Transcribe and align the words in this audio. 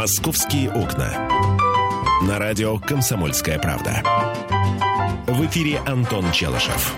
«Московские 0.00 0.70
окна». 0.70 1.28
На 2.26 2.38
радио 2.38 2.78
«Комсомольская 2.78 3.58
правда». 3.58 4.02
В 5.26 5.44
эфире 5.44 5.78
Антон 5.86 6.32
Челышев. 6.32 6.94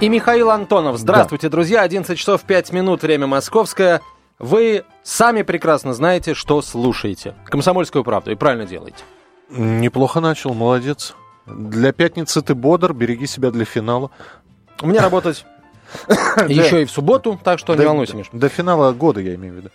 И 0.00 0.08
Михаил 0.08 0.48
Антонов. 0.50 0.96
Здравствуйте, 0.96 1.48
да. 1.48 1.50
друзья. 1.50 1.82
11 1.82 2.18
часов 2.18 2.40
5 2.44 2.72
минут, 2.72 3.02
время 3.02 3.26
московское. 3.26 4.00
Вы 4.38 4.84
сами 5.02 5.42
прекрасно 5.42 5.92
знаете, 5.92 6.32
что 6.32 6.62
слушаете. 6.62 7.34
«Комсомольскую 7.44 8.02
правду» 8.02 8.30
и 8.30 8.34
правильно 8.34 8.64
делаете. 8.64 9.04
Неплохо 9.50 10.20
начал, 10.20 10.54
молодец. 10.54 11.14
Для 11.44 11.92
пятницы 11.92 12.40
ты 12.40 12.54
бодр, 12.54 12.94
береги 12.94 13.26
себя 13.26 13.50
для 13.50 13.66
финала. 13.66 14.10
У 14.80 14.86
меня 14.86 15.02
работать 15.02 15.44
еще 16.48 16.80
и 16.80 16.86
в 16.86 16.90
субботу, 16.90 17.38
так 17.44 17.58
что 17.58 17.74
не 17.74 17.84
волнуйся, 17.84 18.16
Миш. 18.16 18.28
До 18.32 18.48
финала 18.48 18.92
года, 18.94 19.20
я 19.20 19.34
имею 19.34 19.52
в 19.52 19.56
виду. 19.58 19.70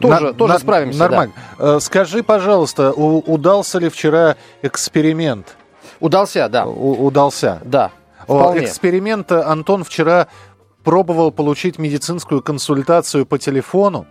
Тоже, 0.00 0.32
тоже 0.34 0.58
справимся. 0.58 0.98
Нормально. 0.98 1.34
Э, 1.58 1.78
скажи, 1.80 2.22
пожалуйста, 2.22 2.92
удался 2.92 3.78
ли 3.78 3.88
вчера 3.88 4.36
эксперимент? 4.62 5.56
Удался, 6.00 6.48
да. 6.48 6.66
удался. 6.66 7.60
Да. 7.64 7.90
Вполне. 8.24 8.64
Эксперимент 8.64 9.32
Антон 9.32 9.84
вчера 9.84 10.28
пробовал 10.84 11.30
получить 11.30 11.78
медицинскую 11.78 12.42
консультацию 12.42 13.26
по 13.26 13.38
телефону. 13.38 14.06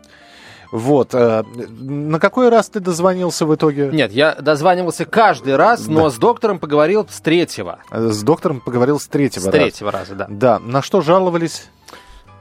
Вот. 0.71 1.13
Э, 1.13 1.43
на 1.69 2.19
какой 2.19 2.49
раз 2.49 2.69
ты 2.69 2.79
дозвонился 2.79 3.45
в 3.45 3.55
итоге? 3.55 3.89
Нет, 3.93 4.11
я 4.11 4.35
дозванивался 4.35 5.05
каждый 5.05 5.55
раз, 5.55 5.87
но 5.87 6.05
да. 6.05 6.09
с 6.09 6.17
доктором 6.17 6.59
поговорил 6.59 7.07
с 7.09 7.21
третьего. 7.21 7.79
С 7.91 8.23
доктором 8.23 8.59
поговорил 8.59 8.99
с 8.99 9.07
третьего 9.07 9.43
С 9.43 9.45
раза. 9.45 9.57
третьего 9.57 9.91
раза, 9.91 10.15
да. 10.15 10.25
Да. 10.29 10.59
На 10.59 10.81
что 10.81 11.01
жаловались? 11.01 11.69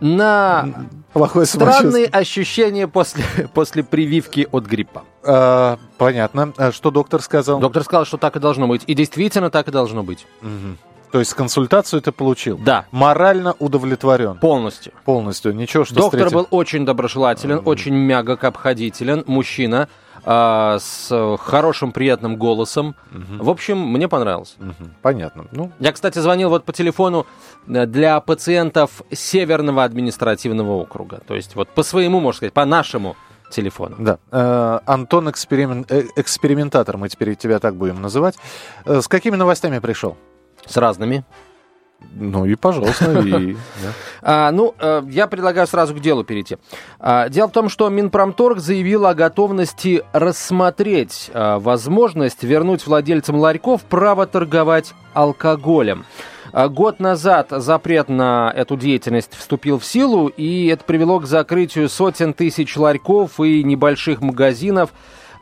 На 0.00 0.86
Плохое 1.14 1.46
странные 1.46 2.06
ощущения 2.06 2.88
после, 2.88 3.24
после 3.54 3.84
прививки 3.84 4.48
от 4.50 4.66
гриппа. 4.66 5.04
А, 5.22 5.78
понятно. 5.96 6.52
А 6.56 6.72
что 6.72 6.90
доктор 6.90 7.22
сказал? 7.22 7.60
Доктор 7.60 7.84
сказал, 7.84 8.04
что 8.04 8.18
так 8.18 8.36
и 8.36 8.40
должно 8.40 8.66
быть. 8.66 8.82
И 8.88 8.94
действительно 8.94 9.48
так 9.48 9.68
и 9.68 9.70
должно 9.70 10.02
быть. 10.02 10.26
Угу. 10.42 10.76
То 11.12 11.20
есть 11.20 11.32
консультацию 11.34 12.02
ты 12.02 12.10
получил? 12.10 12.58
Да. 12.58 12.86
Морально 12.90 13.54
удовлетворен? 13.60 14.36
Полностью. 14.38 14.92
Полностью. 15.04 15.54
Ничего, 15.54 15.84
что 15.84 15.94
Доктор 15.94 16.18
встретил... 16.18 16.38
был 16.40 16.48
очень 16.50 16.84
доброжелателен, 16.84 17.58
mm-hmm. 17.58 17.66
очень 17.66 17.94
мягок 17.94 18.42
обходителен, 18.42 19.22
мужчина 19.28 19.88
э, 20.24 20.78
с 20.80 21.36
хорошим, 21.40 21.92
приятным 21.92 22.36
голосом. 22.36 22.94
Mm-hmm. 23.12 23.42
В 23.42 23.50
общем, 23.50 23.78
мне 23.78 24.08
понравилось. 24.08 24.56
Mm-hmm. 24.58 24.90
Понятно. 25.02 25.46
Ну... 25.52 25.72
Я, 25.78 25.92
кстати, 25.92 26.18
звонил 26.18 26.48
вот 26.50 26.64
по 26.64 26.72
телефону 26.72 27.26
э, 27.66 27.86
для 27.86 28.20
пациентов 28.20 29.02
Северного 29.12 29.84
административного 29.84 30.72
округа. 30.72 31.20
То 31.26 31.34
есть 31.34 31.54
вот 31.54 31.68
по 31.68 31.82
своему, 31.82 32.20
можно 32.20 32.36
сказать, 32.38 32.52
по 32.52 32.64
нашему 32.64 33.16
телефону. 33.50 33.96
Да. 33.98 34.18
Э, 34.30 34.80
Антон 34.86 35.30
эксперимен... 35.30 35.86
Э, 35.88 36.02
экспериментатор, 36.16 36.96
мы 36.96 37.08
теперь 37.08 37.34
тебя 37.36 37.58
так 37.58 37.76
будем 37.76 38.00
называть. 38.00 38.36
С 38.84 39.08
какими 39.08 39.36
новостями 39.36 39.78
пришел? 39.78 40.16
С 40.66 40.76
разными. 40.76 41.24
Ну 42.14 42.44
и, 42.46 42.54
пожалуйста, 42.54 43.20
и... 43.20 43.56
А, 44.26 44.50
ну, 44.52 44.74
э, 44.78 45.02
я 45.10 45.26
предлагаю 45.26 45.66
сразу 45.66 45.94
к 45.94 46.00
делу 46.00 46.24
перейти. 46.24 46.56
А, 46.98 47.28
дело 47.28 47.48
в 47.48 47.52
том, 47.52 47.68
что 47.68 47.90
Минпромторг 47.90 48.58
заявил 48.58 49.04
о 49.04 49.14
готовности 49.14 50.02
рассмотреть 50.12 51.30
а, 51.34 51.58
возможность 51.58 52.42
вернуть 52.42 52.86
владельцам 52.86 53.36
ларьков 53.36 53.82
право 53.82 54.26
торговать 54.26 54.94
алкоголем. 55.12 56.06
А, 56.52 56.68
год 56.68 57.00
назад 57.00 57.48
запрет 57.50 58.08
на 58.08 58.52
эту 58.54 58.76
деятельность 58.76 59.34
вступил 59.34 59.78
в 59.78 59.84
силу, 59.84 60.28
и 60.28 60.68
это 60.68 60.84
привело 60.84 61.18
к 61.18 61.26
закрытию 61.26 61.88
сотен 61.88 62.32
тысяч 62.32 62.76
ларьков 62.76 63.40
и 63.40 63.64
небольших 63.64 64.20
магазинов, 64.20 64.90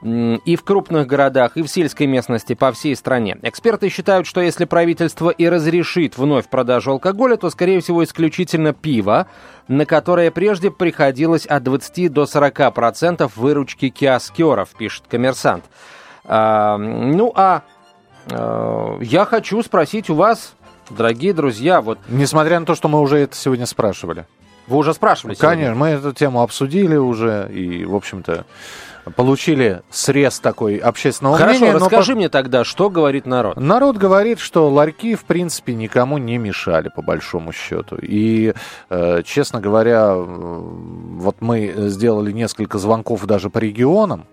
и 0.03 0.57
в 0.57 0.65
крупных 0.65 1.07
городах, 1.07 1.57
и 1.57 1.63
в 1.63 1.69
сельской 1.69 2.07
местности 2.07 2.55
по 2.55 2.73
всей 2.73 2.97
стране. 2.97 3.39
Эксперты 3.43 3.89
считают, 3.89 4.27
что 4.27 4.41
если 4.41 4.65
правительство 4.65 5.31
и 5.31 5.49
разрешит 5.49 6.19
вновь 6.19 6.49
продажу 6.49 6.93
алкоголя, 6.93 7.37
то, 7.37 7.51
скорее 7.51 7.81
всего, 7.81 8.03
исключительно 8.03 8.73
пиво, 8.73 9.29
на 9.69 9.87
которое 9.87 10.31
прежде 10.33 10.71
приходилось 10.71 11.47
от 11.47 11.63
20 11.63 12.13
до 12.13 12.27
40 12.27 12.75
процентов 12.75 13.37
выручки 13.37 13.91
киоскеров, 13.91 14.71
пишет 14.71 15.05
коммерсант. 15.09 15.65
А, 16.25 16.77
ну 16.79 17.33
а, 17.37 17.63
а 18.31 18.99
я 19.01 19.25
хочу 19.25 19.63
спросить 19.63 20.11
у 20.11 20.15
вас, 20.15 20.55
дорогие 20.91 21.33
друзья, 21.33 21.81
вот... 21.81 21.99
Несмотря 22.09 22.59
на 22.59 22.67
то, 22.67 22.75
что 22.75 22.89
мы 22.89 23.01
уже 23.01 23.19
это 23.19 23.37
сегодня 23.37 23.67
спрашивали. 23.67 24.27
Вы 24.67 24.77
уже 24.77 24.95
спрашивали 24.95 25.35
Конечно, 25.35 25.75
сегодня? 25.75 25.79
мы 25.79 25.89
эту 25.89 26.13
тему 26.13 26.43
обсудили 26.43 26.97
уже, 26.97 27.49
и, 27.53 27.85
в 27.85 27.95
общем-то, 27.97 28.47
получили 29.11 29.83
срез 29.91 30.39
такой 30.41 30.77
общественного 30.77 31.37
Хорошо, 31.37 31.59
мнения. 31.59 31.73
Хорошо, 31.73 31.85
расскажи 31.87 32.13
но... 32.13 32.17
мне 32.19 32.29
тогда, 32.29 32.65
что 32.65 32.91
говорит 32.91 33.27
народ? 33.27 33.57
Народ 33.57 33.97
говорит, 33.97 34.39
что 34.39 34.69
ларьки, 34.69 35.15
в 35.15 35.25
принципе, 35.25 35.75
никому 35.75 36.19
не 36.19 36.39
мешали, 36.39 36.89
по 36.95 37.03
большому 37.03 37.53
счету. 37.53 37.97
И, 38.01 38.55
э, 38.91 39.23
честно 39.25 39.61
говоря, 39.61 40.15
вот 40.15 41.37
мы 41.41 41.73
сделали 41.89 42.33
несколько 42.33 42.79
звонков 42.79 43.27
даже 43.27 43.51
по 43.51 43.59
регионам. 43.59 44.27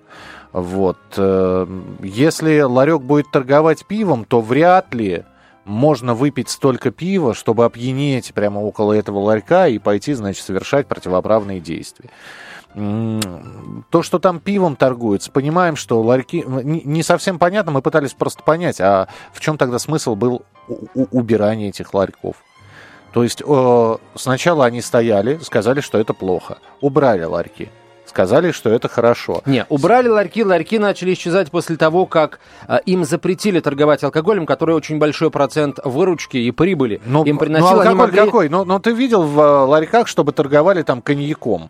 Вот. 0.52 0.98
Э, 1.18 1.68
если 2.02 2.62
ларек 2.62 3.02
будет 3.02 3.32
торговать 3.32 3.86
пивом, 3.86 4.26
то 4.26 4.42
вряд 4.42 4.94
ли 4.94 5.24
можно 5.66 6.16
выпить 6.16 6.50
столько 6.50 6.92
пива, 6.92 7.34
чтобы 7.34 7.66
опьянеть 7.66 8.34
прямо 8.34 8.60
около 8.60 8.94
этого 8.94 9.20
ларька 9.20 9.68
и 9.68 9.78
пойти, 9.78 10.14
значит, 10.14 10.44
совершать 10.44 10.88
противоправные 10.88 11.60
действия 11.60 12.10
то, 13.90 14.04
что 14.04 14.20
там 14.20 14.40
пивом 14.40 14.76
торгуется, 14.76 15.32
понимаем, 15.32 15.76
что 15.76 16.02
ларьки... 16.02 16.44
Не 16.46 17.04
совсем 17.04 17.40
понятно, 17.40 17.72
мы 17.72 17.82
пытались 17.82 18.14
просто 18.14 18.44
понять, 18.44 18.80
а 18.82 19.08
в 19.34 19.40
чем 19.40 19.58
тогда 19.58 19.80
смысл 19.80 20.16
был 20.16 20.44
убирания 21.12 21.70
этих 21.70 21.94
ларьков? 21.94 22.38
То 23.14 23.24
есть 23.24 23.42
э, 23.46 23.98
сначала 24.16 24.66
они 24.66 24.82
стояли, 24.82 25.40
сказали, 25.42 25.82
что 25.82 25.98
это 25.98 26.14
плохо, 26.14 26.60
убрали 26.80 27.24
ларьки. 27.24 27.70
Сказали, 28.06 28.52
что 28.52 28.72
это 28.72 28.88
хорошо. 28.88 29.44
Не, 29.46 29.68
убрали 29.70 30.08
ларьки, 30.08 30.44
ларьки 30.44 30.80
начали 30.80 31.14
исчезать 31.14 31.52
после 31.52 31.78
того, 31.78 32.08
как 32.08 32.40
э, 32.68 32.80
им 32.88 33.06
запретили 33.06 33.60
торговать 33.60 34.04
алкоголем, 34.04 34.48
который 34.48 34.74
очень 34.74 34.98
большой 34.98 35.30
процент 35.30 35.80
выручки 35.84 36.38
и 36.38 36.50
прибыли 36.50 37.02
но, 37.06 37.24
им 37.24 37.38
приносил. 37.38 37.68
Ну, 37.68 37.74
алкоголь 37.74 37.96
могли... 37.96 38.18
какой? 38.18 38.50
Но, 38.50 38.66
но 38.66 38.80
ты 38.80 38.94
видел 38.94 39.24
в 39.24 39.40
э, 39.40 39.66
ларьках, 39.66 40.08
чтобы 40.08 40.32
торговали 40.32 40.82
там 40.82 41.04
коньяком? 41.04 41.70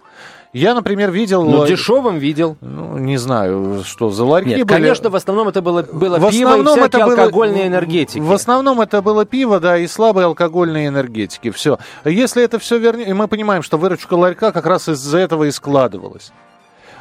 Я, 0.52 0.74
например, 0.74 1.12
видел... 1.12 1.46
Ну, 1.46 1.68
дешевым 1.68 2.18
видел. 2.18 2.58
Ну, 2.62 2.98
не 2.98 3.18
знаю, 3.18 3.84
что 3.86 4.10
за 4.10 4.26
ларьки 4.26 4.50
Нет, 4.50 4.66
были. 4.66 4.78
конечно, 4.78 5.10
в 5.12 5.16
основном 5.16 5.48
это 5.48 5.62
было, 5.62 5.84
было 5.84 6.18
в 6.18 6.32
пиво 6.32 6.58
и 6.58 6.64
всякие 6.64 6.86
это 6.86 7.04
алкогольные 7.04 7.64
было, 7.64 7.68
энергетики. 7.68 8.20
В 8.20 8.32
основном 8.32 8.82
это 8.82 9.04
было 9.04 9.26
пиво, 9.26 9.60
да, 9.60 9.78
и 9.78 9.86
слабые 9.86 10.26
алкогольные 10.26 10.88
энергетики. 10.88 11.52
Все. 11.52 11.78
Если 12.04 12.44
это 12.44 12.58
все 12.58 12.80
вернее... 12.80 13.14
Мы 13.14 13.28
понимаем, 13.28 13.62
что 13.62 13.78
выручка 13.78 14.16
ларька 14.16 14.52
как 14.52 14.66
раз 14.66 14.90
из-за 14.90 15.20
этого 15.20 15.44
и 15.44 15.52
складывалась. 15.52 16.32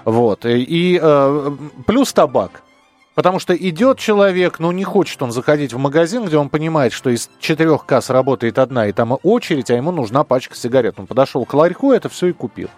Вот. 0.04 0.44
И, 0.44 0.62
и 0.62 1.00
э, 1.00 1.50
плюс 1.86 2.12
табак. 2.12 2.62
Потому 3.14 3.40
что 3.40 3.52
идет 3.52 3.98
человек, 3.98 4.60
ну 4.60 4.70
не 4.70 4.84
хочет 4.84 5.20
он 5.22 5.32
заходить 5.32 5.72
в 5.72 5.78
магазин, 5.78 6.24
где 6.24 6.36
он 6.36 6.50
понимает, 6.50 6.92
что 6.92 7.10
из 7.10 7.28
четырех 7.40 7.84
касс 7.84 8.10
работает 8.10 8.60
одна, 8.60 8.86
и 8.86 8.92
там 8.92 9.18
очередь, 9.24 9.72
а 9.72 9.74
ему 9.74 9.90
нужна 9.90 10.22
пачка 10.22 10.54
сигарет. 10.54 11.00
Он 11.00 11.08
подошел 11.08 11.44
к 11.44 11.52
ларьку, 11.52 11.90
это 11.90 12.08
все 12.08 12.28
и 12.28 12.32
купил. 12.32 12.68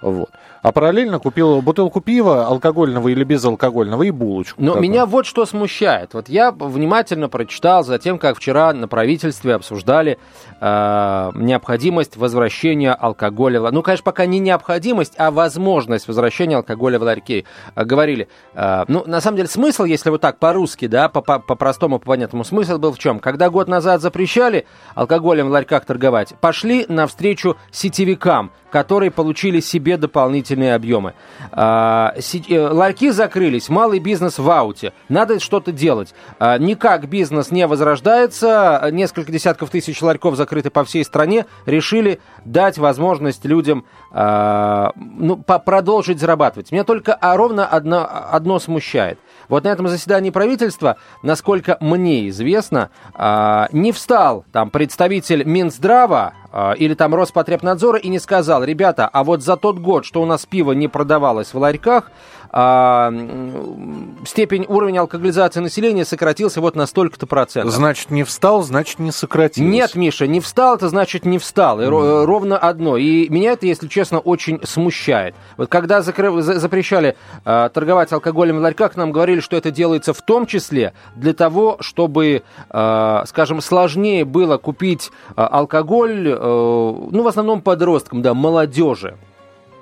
Вот. 0.00 0.30
А 0.62 0.72
параллельно 0.72 1.18
купил 1.18 1.62
бутылку 1.62 2.00
пива, 2.00 2.46
алкогольного 2.46 3.08
или 3.08 3.24
безалкогольного, 3.24 4.02
и 4.02 4.10
булочку. 4.10 4.62
Но 4.62 4.74
меня 4.76 5.06
вот 5.06 5.26
что 5.26 5.46
смущает. 5.46 6.14
Вот 6.14 6.28
я 6.28 6.50
внимательно 6.50 7.28
прочитал 7.28 7.84
за 7.84 7.98
тем, 7.98 8.18
как 8.18 8.36
вчера 8.36 8.72
на 8.72 8.88
правительстве 8.88 9.54
обсуждали 9.54 10.18
э, 10.60 11.30
необходимость 11.34 12.16
возвращения 12.16 12.92
алкоголя. 12.92 13.70
Ну, 13.70 13.82
конечно, 13.82 14.04
пока 14.04 14.26
не 14.26 14.38
необходимость, 14.38 15.14
а 15.18 15.30
возможность 15.30 16.08
возвращения 16.08 16.56
алкоголя 16.56 16.98
в 16.98 17.02
ларьки. 17.02 17.44
Э, 17.76 17.84
говорили. 17.84 18.28
Э, 18.54 18.84
ну, 18.88 19.04
на 19.06 19.20
самом 19.20 19.36
деле, 19.36 19.48
смысл, 19.48 19.84
если 19.84 20.10
вот 20.10 20.20
так 20.20 20.38
по-русски, 20.38 20.86
да, 20.86 21.08
по-простому, 21.08 21.98
по 21.98 22.06
понятному, 22.06 22.44
смысл 22.44 22.78
был 22.78 22.92
в 22.92 22.98
чем? 22.98 23.20
Когда 23.20 23.50
год 23.50 23.68
назад 23.68 24.00
запрещали 24.00 24.66
алкоголем 24.94 25.48
в 25.48 25.50
ларьках 25.50 25.84
торговать, 25.84 26.34
пошли 26.40 26.84
навстречу 26.88 27.56
сетевикам, 27.70 28.50
которые 28.70 29.10
получили 29.10 29.60
себе 29.60 29.96
дополнительные 29.96 30.47
объемы. 30.54 31.14
А, 31.52 32.14
э, 32.16 32.68
ларьки 32.68 33.10
закрылись, 33.10 33.68
малый 33.68 33.98
бизнес 33.98 34.38
в 34.38 34.50
ауте. 34.50 34.92
Надо 35.08 35.40
что-то 35.40 35.72
делать. 35.72 36.14
А, 36.38 36.58
никак 36.58 37.08
бизнес 37.08 37.50
не 37.50 37.66
возрождается. 37.66 38.88
Несколько 38.92 39.32
десятков 39.32 39.70
тысяч 39.70 40.00
ларьков 40.02 40.36
закрыты 40.36 40.70
по 40.70 40.84
всей 40.84 41.04
стране. 41.04 41.46
Решили 41.66 42.20
дать 42.44 42.78
возможность 42.78 43.44
людям 43.44 43.84
а, 44.10 44.92
ну, 44.96 45.36
продолжить 45.36 46.20
зарабатывать. 46.20 46.72
Меня 46.72 46.84
только 46.84 47.18
ровно 47.20 47.66
одно, 47.66 48.08
одно 48.30 48.58
смущает. 48.58 49.18
Вот 49.48 49.64
на 49.64 49.68
этом 49.68 49.88
заседании 49.88 50.30
правительства, 50.30 50.96
насколько 51.22 51.78
мне 51.80 52.28
известно, 52.28 52.90
не 53.72 53.92
встал 53.92 54.44
там 54.52 54.68
представитель 54.68 55.44
Минздрава 55.44 56.34
или 56.78 56.94
там 56.94 57.14
Роспотребнадзора 57.14 57.98
и 57.98 58.08
не 58.08 58.18
сказал, 58.18 58.64
ребята, 58.64 59.08
а 59.12 59.22
вот 59.24 59.42
за 59.42 59.56
тот 59.56 59.78
год, 59.78 60.04
что 60.04 60.22
у 60.22 60.26
нас 60.26 60.46
пиво 60.46 60.72
не 60.72 60.88
продавалось 60.88 61.52
в 61.52 61.58
ларьках, 61.58 62.10
а, 62.50 63.12
степень 64.26 64.64
уровня 64.68 65.00
алкоголизации 65.00 65.60
населения 65.60 66.04
сократился 66.04 66.60
вот 66.60 66.76
на 66.76 66.86
столько-то 66.86 67.26
процентов. 67.26 67.74
Значит, 67.74 68.10
не 68.10 68.24
встал, 68.24 68.62
значит, 68.62 68.98
не 68.98 69.12
сократился. 69.12 69.62
Нет, 69.70 69.94
Миша, 69.94 70.26
не 70.26 70.40
встал, 70.40 70.76
это 70.76 70.88
значит 70.88 71.24
не 71.24 71.38
встал. 71.38 71.80
И 71.80 71.84
mm. 71.84 72.24
ровно 72.24 72.56
одно. 72.56 72.96
И 72.96 73.28
меня 73.28 73.52
это, 73.52 73.66
если 73.66 73.86
честно, 73.88 74.18
очень 74.18 74.60
смущает. 74.64 75.34
Вот 75.56 75.68
когда 75.68 76.00
закрыв... 76.00 76.42
запрещали 76.42 77.16
э, 77.44 77.70
торговать 77.72 78.12
алкоголем 78.12 78.58
в 78.58 78.60
ларьках, 78.60 78.96
нам 78.96 79.12
говорили, 79.12 79.40
что 79.40 79.56
это 79.56 79.70
делается 79.70 80.14
в 80.14 80.22
том 80.22 80.46
числе 80.46 80.94
для 81.16 81.34
того, 81.34 81.76
чтобы, 81.80 82.42
э, 82.70 83.22
скажем, 83.26 83.60
сложнее 83.60 84.24
было 84.24 84.56
купить 84.56 85.10
э, 85.30 85.42
алкоголь, 85.42 86.37
ну, 86.40 87.22
в 87.22 87.26
основном 87.26 87.60
подросткам, 87.60 88.22
да, 88.22 88.34
молодежи. 88.34 89.16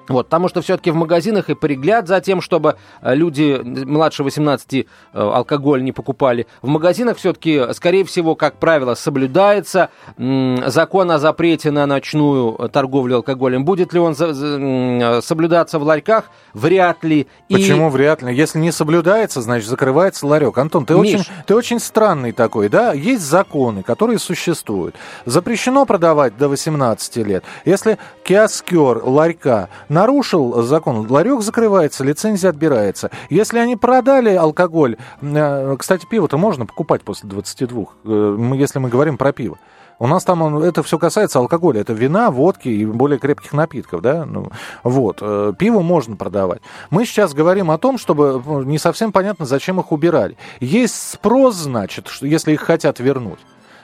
Вот, 0.08 0.26
потому 0.26 0.48
что 0.48 0.62
все-таки 0.62 0.90
в 0.90 0.94
магазинах 0.94 1.50
и 1.50 1.54
пригляд 1.54 2.08
за 2.08 2.20
тем, 2.20 2.40
чтобы 2.40 2.76
э, 3.02 3.14
люди 3.14 3.60
младше 3.62 4.22
18 4.22 4.74
э, 4.74 4.84
алкоголь 5.12 5.82
не 5.82 5.92
покупали. 5.92 6.46
В 6.62 6.68
магазинах 6.68 7.16
все-таки, 7.16 7.72
скорее 7.72 8.04
всего, 8.04 8.34
как 8.34 8.58
правило, 8.58 8.94
соблюдается 8.94 9.90
закон 10.16 11.10
о 11.10 11.18
запрете 11.18 11.70
на 11.70 11.86
ночную 11.86 12.68
торговлю 12.70 13.16
алкоголем. 13.16 13.64
Будет 13.64 13.92
ли 13.92 14.00
он 14.00 14.14
соблюдаться 14.14 15.78
в 15.78 15.82
ларьках? 15.82 16.30
Вряд 16.54 17.04
ли. 17.04 17.26
Почему 17.48 17.88
и... 17.88 17.90
вряд 17.90 18.22
ли? 18.22 18.34
Если 18.34 18.58
не 18.58 18.72
соблюдается, 18.72 19.40
значит, 19.40 19.68
закрывается 19.68 20.26
ларек. 20.26 20.56
Антон, 20.58 20.86
ты, 20.86 20.94
Миш... 20.94 21.20
очень, 21.20 21.24
ты 21.46 21.54
очень 21.54 21.80
странный 21.80 22.32
такой, 22.32 22.68
да? 22.68 22.92
Есть 22.92 23.22
законы, 23.22 23.82
которые 23.82 24.18
существуют. 24.18 24.96
Запрещено 25.24 25.84
продавать 25.86 26.36
до 26.36 26.48
18 26.48 27.16
лет. 27.18 27.44
Если 27.64 27.98
киоскер 28.24 29.02
ларька 29.04 29.68
нарушил 29.96 30.62
закон, 30.62 31.06
ларек 31.08 31.40
закрывается, 31.40 32.04
лицензия 32.04 32.50
отбирается. 32.50 33.10
Если 33.30 33.58
они 33.58 33.76
продали 33.76 34.34
алкоголь, 34.34 34.98
э, 35.22 35.76
кстати, 35.78 36.04
пиво-то 36.04 36.36
можно 36.36 36.66
покупать 36.66 37.02
после 37.02 37.30
22, 37.30 37.84
э, 38.04 38.36
если 38.56 38.78
мы 38.78 38.90
говорим 38.90 39.16
про 39.16 39.32
пиво. 39.32 39.58
У 39.98 40.06
нас 40.06 40.24
там 40.24 40.58
это 40.58 40.82
все 40.82 40.98
касается 40.98 41.38
алкоголя. 41.38 41.80
Это 41.80 41.94
вина, 41.94 42.30
водки 42.30 42.68
и 42.68 42.84
более 42.84 43.18
крепких 43.18 43.54
напитков, 43.54 44.02
да? 44.02 44.26
Ну, 44.26 44.50
вот. 44.82 45.18
Э, 45.22 45.54
пиво 45.58 45.80
можно 45.80 46.16
продавать. 46.16 46.60
Мы 46.90 47.06
сейчас 47.06 47.32
говорим 47.32 47.70
о 47.70 47.78
том, 47.78 47.96
чтобы 47.96 48.42
ну, 48.44 48.62
не 48.62 48.78
совсем 48.78 49.10
понятно, 49.12 49.46
зачем 49.46 49.80
их 49.80 49.92
убирали. 49.92 50.36
Есть 50.60 51.12
спрос, 51.12 51.54
значит, 51.54 52.08
если 52.20 52.52
их 52.52 52.60
хотят 52.60 53.00
вернуть. 53.00 53.40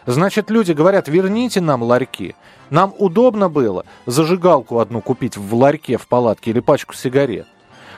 Значит, 0.06 0.50
люди 0.50 0.72
говорят, 0.72 1.08
верните 1.08 1.60
нам 1.60 1.82
ларьки. 1.82 2.34
Нам 2.70 2.94
удобно 2.98 3.48
было 3.48 3.84
зажигалку 4.06 4.78
одну 4.78 5.00
купить 5.00 5.36
в 5.36 5.54
ларьке, 5.54 5.96
в 5.96 6.06
палатке 6.06 6.50
или 6.50 6.60
пачку 6.60 6.94
сигарет. 6.94 7.46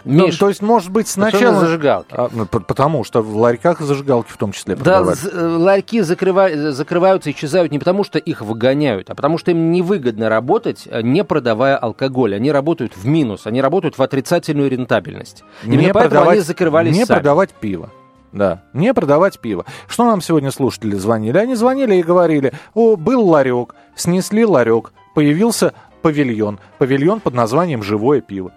Миш, 0.05 0.35
ну, 0.35 0.39
то 0.39 0.49
есть, 0.49 0.61
может 0.61 0.91
быть, 0.91 1.09
сначала... 1.09 1.61
зажигалки? 1.61 2.09
А, 2.13 2.29
ну, 2.31 2.45
потому 2.45 3.05
что 3.05 3.23
в 3.23 3.37
ларьках 3.37 3.81
зажигалки 3.81 4.31
в 4.31 4.37
том 4.37 4.53
числе 4.53 4.77
продавали. 4.77 5.17
Да, 5.17 5.31
э, 5.33 5.57
ларьки 5.57 6.03
закрыва... 6.03 6.73
закрываются, 6.73 7.31
исчезают 7.31 7.73
не 7.73 7.79
потому, 7.79 8.05
что 8.05 8.19
их 8.19 8.43
выгоняют, 8.43 9.09
а 9.09 9.15
потому 9.15 9.39
что 9.39 9.51
им 9.51 9.73
невыгодно 9.73 10.29
работать, 10.29 10.83
э, 10.87 11.01
не 11.01 11.25
продавая 11.25 11.77
алкоголь. 11.79 12.35
Они 12.35 12.53
работают 12.53 12.97
в 12.97 13.07
минус, 13.07 13.47
они 13.47 13.63
работают 13.63 13.97
в 13.97 14.03
отрицательную 14.03 14.69
рентабельность. 14.69 15.43
Именно 15.65 15.81
не 15.81 15.87
поэтому 15.87 16.11
продавать, 16.11 16.33
они 16.35 16.41
закрывались 16.41 16.95
Не 16.95 17.07
сами. 17.07 17.17
продавать 17.17 17.51
пиво. 17.53 17.91
Да, 18.35 18.63
не 18.73 18.93
продавать 18.93 19.39
пиво. 19.39 19.65
Что 19.87 20.05
нам 20.05 20.21
сегодня 20.21 20.51
слушатели 20.51 20.97
звонили? 20.97 21.39
Они 21.39 21.55
звонили 21.55 21.95
и 21.95 22.03
говорили, 22.03 22.53
о, 22.75 22.97
был 22.97 23.29
ларек, 23.29 23.77
снесли 23.95 24.45
ларек, 24.45 24.93
появился 25.15 25.73
павильон. 26.03 26.59
Павильон 26.79 27.21
под 27.21 27.35
названием 27.35 27.85
«Живое 27.85 28.21
пиво». 28.21 28.51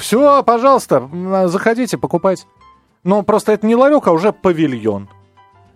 Все, 0.00 0.42
пожалуйста, 0.42 1.08
заходите, 1.46 1.96
покупайте. 1.96 2.44
Но 3.04 3.22
просто 3.22 3.52
это 3.52 3.68
не 3.68 3.76
ларек, 3.76 4.08
а 4.08 4.12
уже 4.12 4.32
павильон. 4.32 5.08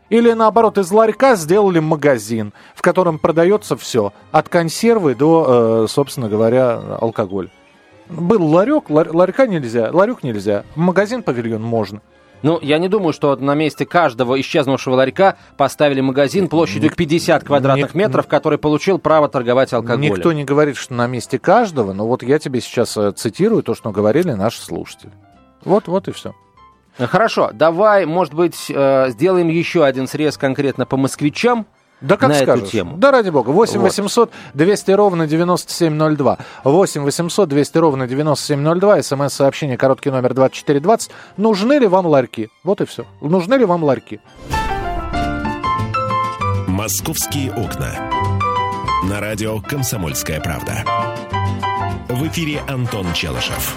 Или 0.08 0.32
наоборот, 0.32 0.76
из 0.76 0.90
ларька 0.90 1.36
сделали 1.36 1.78
магазин, 1.78 2.52
в 2.74 2.82
котором 2.82 3.20
продается 3.20 3.76
все, 3.76 4.12
от 4.32 4.48
консервы 4.48 5.14
до, 5.14 5.84
э, 5.84 5.88
собственно 5.88 6.28
говоря, 6.28 6.80
алкоголь. 7.00 7.50
Был 8.08 8.44
ларек, 8.46 8.90
ларь, 8.90 9.10
ларька 9.10 9.46
нельзя, 9.46 9.90
ларек 9.92 10.24
нельзя, 10.24 10.64
магазин, 10.74 11.22
павильон 11.22 11.62
можно. 11.62 12.02
Ну, 12.42 12.58
я 12.62 12.78
не 12.78 12.88
думаю, 12.88 13.12
что 13.12 13.34
на 13.36 13.54
месте 13.54 13.86
каждого 13.86 14.40
исчезнувшего 14.40 14.94
ларька 14.94 15.36
поставили 15.56 16.00
магазин 16.00 16.48
площадью 16.48 16.94
50 16.94 17.44
квадратных 17.44 17.94
Ник... 17.94 18.06
метров, 18.06 18.26
который 18.26 18.58
получил 18.58 18.98
право 18.98 19.28
торговать 19.28 19.72
алкоголем. 19.72 20.14
Никто 20.14 20.32
не 20.32 20.44
говорит, 20.44 20.76
что 20.76 20.94
на 20.94 21.06
месте 21.06 21.38
каждого, 21.38 21.92
но 21.92 22.06
вот 22.06 22.22
я 22.22 22.38
тебе 22.38 22.60
сейчас 22.60 22.96
э, 22.96 23.12
цитирую 23.12 23.62
то, 23.62 23.74
что 23.74 23.90
говорили 23.90 24.32
наши 24.32 24.60
слушатели. 24.60 25.12
Вот, 25.64 25.88
вот 25.88 26.08
и 26.08 26.12
все. 26.12 26.34
Хорошо, 26.98 27.50
давай, 27.52 28.06
может 28.06 28.32
быть, 28.32 28.70
э, 28.70 29.10
сделаем 29.10 29.48
еще 29.48 29.84
один 29.84 30.06
срез 30.06 30.38
конкретно 30.38 30.86
по 30.86 30.96
москвичам. 30.96 31.66
Да 32.00 32.16
как 32.16 32.28
на 32.28 32.34
скажешь. 32.34 32.62
эту 32.62 32.70
тему. 32.72 32.96
Да 32.96 33.10
ради 33.10 33.30
бога. 33.30 33.50
8 33.50 33.78
вот. 33.78 33.84
800 33.84 34.30
200 34.54 34.90
ровно 34.92 35.26
9702. 35.26 36.38
8 36.64 37.02
800 37.02 37.48
200 37.48 37.78
ровно 37.78 38.06
9702. 38.06 39.02
СМС-сообщение, 39.02 39.76
короткий 39.78 40.10
номер 40.10 40.34
2420. 40.34 41.10
Нужны 41.36 41.74
ли 41.74 41.86
вам 41.86 42.06
ларьки? 42.06 42.50
Вот 42.64 42.80
и 42.80 42.84
все. 42.84 43.06
Нужны 43.20 43.54
ли 43.54 43.64
вам 43.64 43.82
ларьки? 43.84 44.20
«Московские 46.66 47.52
окна». 47.52 47.90
На 49.04 49.20
радио 49.20 49.60
«Комсомольская 49.60 50.40
правда». 50.40 50.84
В 52.08 52.26
эфире 52.28 52.60
Антон 52.68 53.12
Челышев. 53.14 53.76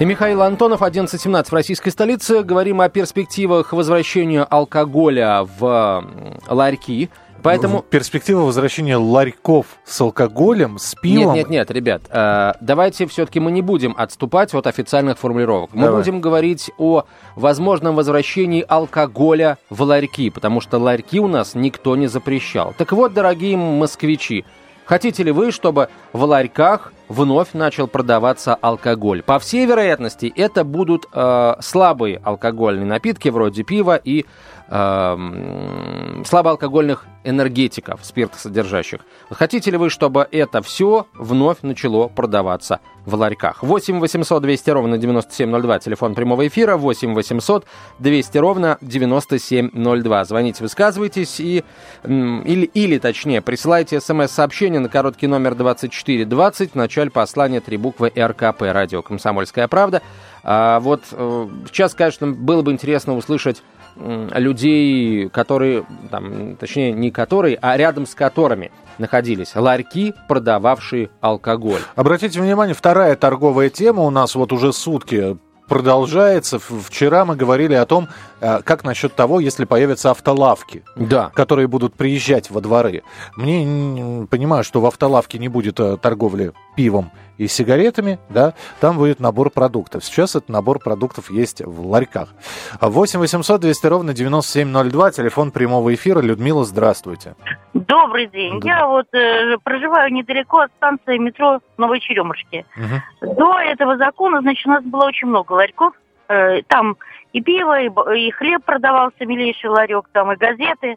И 0.00 0.04
Михаил 0.06 0.40
Антонов, 0.40 0.80
11.17 0.80 1.50
в 1.50 1.52
российской 1.52 1.90
столице. 1.90 2.42
Говорим 2.42 2.80
о 2.80 2.88
перспективах 2.88 3.74
возвращения 3.74 4.42
алкоголя 4.44 5.46
в 5.58 6.02
ларьки. 6.48 7.10
Поэтому... 7.42 7.82
Перспектива 7.82 8.40
возвращения 8.40 8.96
ларьков 8.96 9.66
с 9.84 10.00
алкоголем, 10.00 10.78
с 10.78 10.94
пивом... 10.94 11.34
Нет, 11.34 11.50
нет, 11.50 11.50
нет, 11.50 11.70
ребят, 11.70 12.02
э, 12.10 12.52
давайте 12.62 13.06
все-таки 13.08 13.40
мы 13.40 13.50
не 13.50 13.60
будем 13.60 13.94
отступать 13.96 14.54
от 14.54 14.66
официальных 14.66 15.18
формулировок. 15.18 15.74
Мы 15.74 15.84
Давай. 15.84 16.00
будем 16.00 16.22
говорить 16.22 16.70
о 16.78 17.04
возможном 17.36 17.94
возвращении 17.94 18.64
алкоголя 18.66 19.58
в 19.68 19.82
ларьки, 19.82 20.30
потому 20.30 20.62
что 20.62 20.78
ларьки 20.78 21.20
у 21.20 21.28
нас 21.28 21.54
никто 21.54 21.94
не 21.96 22.06
запрещал. 22.06 22.74
Так 22.78 22.92
вот, 22.92 23.12
дорогие 23.12 23.58
москвичи, 23.58 24.46
Хотите 24.90 25.22
ли 25.22 25.30
вы, 25.30 25.52
чтобы 25.52 25.88
в 26.12 26.24
ларьках 26.24 26.92
вновь 27.10 27.52
начал 27.52 27.88
продаваться 27.88 28.54
алкоголь? 28.54 29.22
По 29.22 29.38
всей 29.38 29.66
вероятности, 29.66 30.32
это 30.34 30.64
будут 30.64 31.06
э, 31.12 31.54
слабые 31.60 32.18
алкогольные 32.24 32.86
напитки, 32.86 33.28
вроде 33.28 33.64
пива 33.64 33.96
и 33.96 34.24
э, 34.68 36.22
слабоалкогольных 36.24 37.04
энергетиков, 37.24 38.00
спиртосодержащих. 38.02 39.00
Хотите 39.30 39.70
ли 39.70 39.76
вы, 39.76 39.90
чтобы 39.90 40.26
это 40.30 40.62
все 40.62 41.06
вновь 41.14 41.58
начало 41.62 42.08
продаваться 42.08 42.80
в 43.04 43.14
ларьках? 43.14 43.62
8 43.62 44.00
800 44.00 44.42
200 44.42 44.70
ровно 44.70 44.98
9702, 44.98 45.78
телефон 45.80 46.14
прямого 46.14 46.46
эфира, 46.46 46.76
8 46.76 47.14
800 47.14 47.66
200 47.98 48.38
ровно 48.38 48.78
9702. 48.80 50.24
Звоните, 50.24 50.62
высказывайтесь 50.62 51.40
и, 51.40 51.64
или, 52.04 52.64
или 52.72 52.98
точнее, 52.98 53.42
присылайте 53.42 54.00
смс-сообщение 54.00 54.80
на 54.80 54.88
короткий 54.88 55.26
номер 55.26 55.54
2420, 55.54 56.72
в 56.72 56.74
начале 57.00 57.10
послания 57.10 57.60
три 57.60 57.76
буквы 57.76 58.12
РКП, 58.14 58.62
радио 58.62 59.02
«Комсомольская 59.02 59.68
правда». 59.68 60.02
А 60.42 60.80
вот 60.80 61.02
э, 61.12 61.48
сейчас, 61.66 61.94
конечно, 61.94 62.28
было 62.28 62.62
бы 62.62 62.72
интересно 62.72 63.16
услышать 63.16 63.62
людей, 63.96 65.28
которые, 65.30 65.84
там, 66.10 66.56
точнее, 66.56 66.92
не 66.92 67.10
которые, 67.10 67.58
а 67.60 67.76
рядом 67.76 68.06
с 68.06 68.14
которыми 68.14 68.70
находились 68.98 69.54
ларьки, 69.54 70.14
продававшие 70.28 71.10
алкоголь. 71.20 71.80
Обратите 71.96 72.40
внимание, 72.40 72.74
вторая 72.74 73.16
торговая 73.16 73.68
тема 73.68 74.02
у 74.02 74.10
нас 74.10 74.34
вот 74.34 74.52
уже 74.52 74.72
сутки 74.72 75.36
продолжается. 75.70 76.58
Вчера 76.58 77.24
мы 77.24 77.36
говорили 77.36 77.74
о 77.74 77.86
том, 77.86 78.08
э, 78.40 78.60
как 78.62 78.82
насчет 78.82 79.14
того, 79.14 79.38
если 79.38 79.64
появятся 79.64 80.10
автолавки, 80.10 80.82
да. 80.96 81.30
которые 81.32 81.68
будут 81.68 81.94
приезжать 81.94 82.50
во 82.50 82.60
дворы. 82.60 83.04
Мне 83.36 84.26
понимаю, 84.26 84.64
что 84.64 84.80
в 84.80 84.86
автолавке 84.86 85.38
не 85.38 85.48
будет 85.48 85.78
э, 85.78 85.96
торговли 85.96 86.52
пивом 86.76 87.12
и 87.40 87.46
сигаретами, 87.46 88.18
да, 88.28 88.52
там 88.80 88.98
будет 88.98 89.18
набор 89.18 89.48
продуктов. 89.48 90.04
Сейчас 90.04 90.36
этот 90.36 90.50
набор 90.50 90.78
продуктов 90.78 91.30
есть 91.30 91.62
в 91.64 91.86
ларьках. 91.86 92.34
8 92.82 93.18
800 93.18 93.62
200 93.62 93.86
ровно 93.86 94.12
9702, 94.12 95.12
телефон 95.12 95.50
прямого 95.50 95.94
эфира. 95.94 96.20
Людмила, 96.20 96.64
здравствуйте. 96.64 97.34
Добрый 97.72 98.26
день. 98.26 98.60
Да. 98.60 98.68
Я 98.68 98.86
вот 98.86 99.06
э, 99.14 99.56
проживаю 99.64 100.12
недалеко 100.12 100.58
от 100.58 100.70
станции 100.76 101.16
метро 101.16 101.60
Новой 101.78 102.00
Черемушки. 102.00 102.66
Угу. 102.76 103.34
До 103.36 103.58
этого 103.58 103.96
закона, 103.96 104.42
значит, 104.42 104.66
у 104.66 104.70
нас 104.70 104.84
было 104.84 105.06
очень 105.06 105.28
много 105.28 105.54
ларьков. 105.54 105.94
Э, 106.28 106.60
там 106.68 106.98
и 107.32 107.40
пиво, 107.40 107.80
и, 107.80 107.88
и 108.18 108.30
хлеб 108.32 108.62
продавался, 108.66 109.24
милейший 109.24 109.70
ларек, 109.70 110.10
там 110.12 110.30
и 110.30 110.36
газеты. 110.36 110.96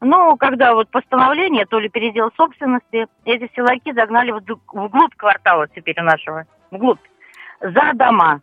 Ну, 0.00 0.36
когда 0.36 0.74
вот 0.74 0.88
постановление, 0.90 1.66
то 1.66 1.78
ли 1.78 1.88
передел 1.88 2.30
собственности, 2.36 3.06
эти 3.24 3.48
все 3.52 3.62
ларьки 3.62 3.92
загнали 3.92 4.30
вглубь 4.30 5.14
квартала 5.16 5.66
теперь 5.68 6.00
нашего, 6.00 6.44
вглубь, 6.70 7.00
за 7.60 7.92
дома. 7.94 8.40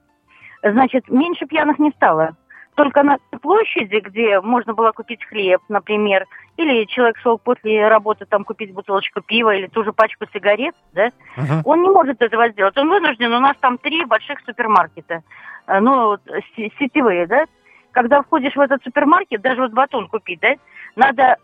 Значит, 0.61 1.07
меньше 1.09 1.45
пьяных 1.45 1.79
не 1.79 1.91
стало. 1.91 2.35
Только 2.75 3.03
на 3.03 3.17
площади, 3.41 4.01
где 4.01 4.41
можно 4.41 4.73
было 4.73 4.91
купить 4.91 5.23
хлеб, 5.23 5.61
например, 5.69 6.25
или 6.57 6.83
человек 6.85 7.17
шел 7.19 7.37
после 7.37 7.87
работы 7.87 8.25
там 8.25 8.43
купить 8.43 8.73
бутылочку 8.73 9.21
пива 9.21 9.55
или 9.55 9.67
ту 9.67 9.85
же 9.85 9.93
пачку 9.93 10.25
сигарет, 10.33 10.75
да, 10.91 11.07
uh-huh. 11.37 11.61
он 11.63 11.83
не 11.83 11.89
может 11.89 12.21
этого 12.21 12.49
сделать. 12.49 12.75
Он 12.77 12.89
вынужден, 12.89 13.31
у 13.31 13.39
нас 13.39 13.55
там 13.61 13.77
три 13.77 14.03
больших 14.03 14.39
супермаркета, 14.45 15.23
э, 15.67 15.79
ну, 15.79 16.17
сетевые, 16.57 17.27
да. 17.27 17.45
Когда 17.91 18.21
входишь 18.21 18.57
в 18.57 18.59
этот 18.59 18.83
супермаркет, 18.83 19.41
даже 19.41 19.61
вот 19.61 19.71
батон 19.71 20.09
купить, 20.09 20.41
да, 20.41 20.55
надо 20.97 21.37